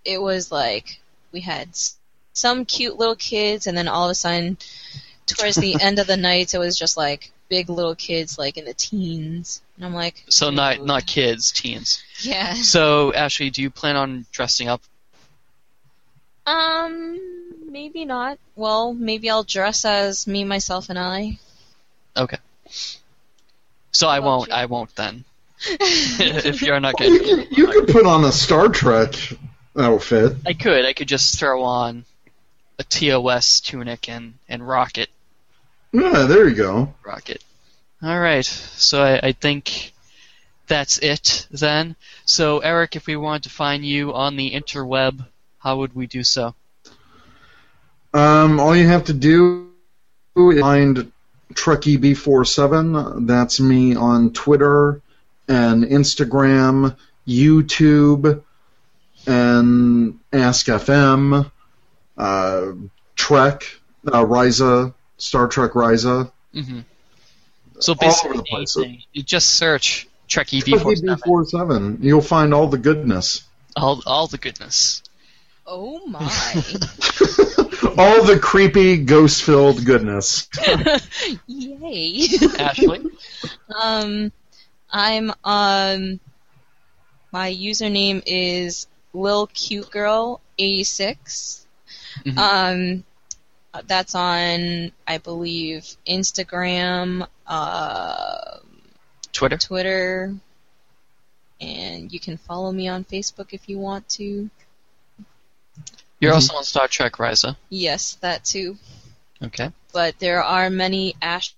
it, 0.05 0.13
it 0.13 0.21
was 0.21 0.51
like 0.51 0.99
we 1.31 1.41
had 1.41 1.69
s- 1.69 1.97
some 2.33 2.65
cute 2.65 2.97
little 2.97 3.15
kids, 3.15 3.67
and 3.67 3.77
then 3.77 3.87
all 3.87 4.05
of 4.05 4.11
a 4.11 4.15
sudden, 4.15 4.57
towards 5.25 5.55
the 5.55 5.79
end 5.81 5.99
of 5.99 6.07
the 6.07 6.17
night, 6.17 6.53
it 6.53 6.57
was 6.57 6.77
just 6.77 6.97
like 6.97 7.31
big 7.49 7.69
little 7.69 7.95
kids, 7.95 8.37
like 8.37 8.57
in 8.57 8.65
the 8.65 8.73
teens. 8.73 9.61
And 9.77 9.85
I'm 9.85 9.93
like, 9.93 10.23
So 10.29 10.49
not 10.49 10.83
not 10.83 11.05
kids, 11.05 11.51
teens. 11.51 12.03
yeah. 12.21 12.53
So 12.55 13.13
Ashley, 13.13 13.49
do 13.49 13.61
you 13.61 13.69
plan 13.69 13.95
on 13.95 14.25
dressing 14.31 14.67
up? 14.67 14.81
Um, 16.45 17.19
maybe 17.69 18.05
not. 18.05 18.37
Well, 18.55 18.93
maybe 18.93 19.29
I'll 19.29 19.43
dress 19.43 19.85
as 19.85 20.27
me, 20.27 20.43
myself, 20.43 20.89
and 20.89 20.99
I. 20.99 21.37
Okay. 22.17 22.37
So 23.91 24.07
I 24.07 24.19
won't. 24.19 24.49
you? 24.49 24.53
I 24.55 24.65
won't 24.65 24.95
then. 24.95 25.23
if 25.79 26.61
you're 26.61 26.79
not 26.79 26.95
Well, 26.99 27.09
you, 27.09 27.19
going 27.19 27.47
could, 27.47 27.57
you 27.57 27.67
could 27.67 27.87
put 27.87 28.05
on 28.05 28.25
a 28.25 28.31
Star 28.31 28.67
Trek 28.67 29.15
outfit. 29.77 30.35
I 30.45 30.53
could. 30.53 30.85
I 30.85 30.93
could 30.93 31.07
just 31.07 31.39
throw 31.39 31.63
on 31.63 32.03
a 32.79 32.83
TOS 32.83 33.61
tunic 33.61 34.09
and 34.09 34.35
and 34.47 34.67
rocket. 34.67 35.09
Yeah, 35.91 36.23
there 36.23 36.47
you 36.47 36.55
go. 36.55 36.93
Rocket. 37.05 37.43
All 38.01 38.19
right. 38.19 38.45
So 38.45 39.01
I, 39.01 39.27
I 39.27 39.31
think 39.31 39.93
that's 40.67 40.97
it 40.97 41.47
then. 41.51 41.95
So 42.25 42.59
Eric, 42.59 42.95
if 42.95 43.07
we 43.07 43.15
wanted 43.15 43.43
to 43.43 43.49
find 43.49 43.85
you 43.85 44.13
on 44.13 44.35
the 44.35 44.51
interweb, 44.51 45.25
how 45.59 45.77
would 45.77 45.95
we 45.95 46.07
do 46.07 46.23
so? 46.23 46.55
Um, 48.13 48.59
all 48.59 48.75
you 48.75 48.87
have 48.87 49.05
to 49.05 49.13
do 49.13 49.71
is 50.35 50.59
find 50.59 51.11
Trekkie 51.53 51.97
B47. 51.97 53.27
That's 53.27 53.59
me 53.59 53.95
on 53.95 54.33
Twitter 54.33 55.01
and 55.47 55.83
Instagram, 55.83 56.95
YouTube, 57.27 58.43
and 59.25 60.19
Ask 60.31 60.67
FM, 60.67 61.51
uh, 62.17 62.71
Trek, 63.15 63.63
uh, 64.07 64.23
Ryza, 64.25 64.93
Star 65.17 65.47
Trek 65.47 65.71
Ryza. 65.71 66.31
hmm 66.53 66.79
So 67.79 67.93
All 67.93 67.97
basically, 67.99 68.29
over 68.29 68.37
the 68.37 68.43
place. 68.43 68.77
anything. 68.77 69.03
you 69.13 69.23
just 69.23 69.51
search 69.51 70.07
Trekkie 70.29 70.61
Trekkie 70.63 70.95
V47. 70.95 71.17
B47. 71.17 72.03
You'll 72.03 72.21
find 72.21 72.53
all 72.53 72.67
the 72.67 72.77
goodness. 72.77 73.43
All, 73.75 74.01
all 74.05 74.27
the 74.27 74.37
goodness. 74.37 75.01
Oh 75.65 76.05
my. 76.07 76.19
all 77.97 78.23
the 78.23 78.39
creepy, 78.41 78.97
ghost-filled 78.97 79.85
goodness. 79.85 80.49
Yay. 81.47 82.27
Ashley? 82.59 83.01
Um, 83.73 84.31
I'm 84.91 85.31
um, 85.43 86.19
my 87.31 87.51
username 87.51 88.21
is 88.25 88.87
Lil 89.13 89.47
Cute 89.47 89.89
Girl 89.89 90.41
86. 90.59 91.62
Mhm. 92.25 92.37
Um, 92.37 93.03
that's 93.87 94.15
on 94.15 94.91
I 95.07 95.17
believe 95.17 95.95
Instagram, 96.07 97.27
uh, 97.47 98.57
Twitter? 99.31 99.57
Twitter, 99.57 100.35
and 101.59 102.11
you 102.13 102.19
can 102.19 102.37
follow 102.37 102.71
me 102.71 102.87
on 102.87 103.03
Facebook 103.03 103.47
if 103.51 103.67
you 103.67 103.77
want 103.79 104.07
to. 104.09 104.49
You're 106.19 106.31
Mhm. 106.31 106.35
also 106.35 106.55
on 106.55 106.63
Star 106.63 106.87
Trek 106.87 107.13
Ryza. 107.13 107.57
Yes, 107.69 108.13
that 108.21 108.45
too. 108.45 108.77
Okay. 109.41 109.71
But 109.91 110.19
there 110.19 110.41
are 110.43 110.69
many 110.69 111.15
Ash. 111.21 111.53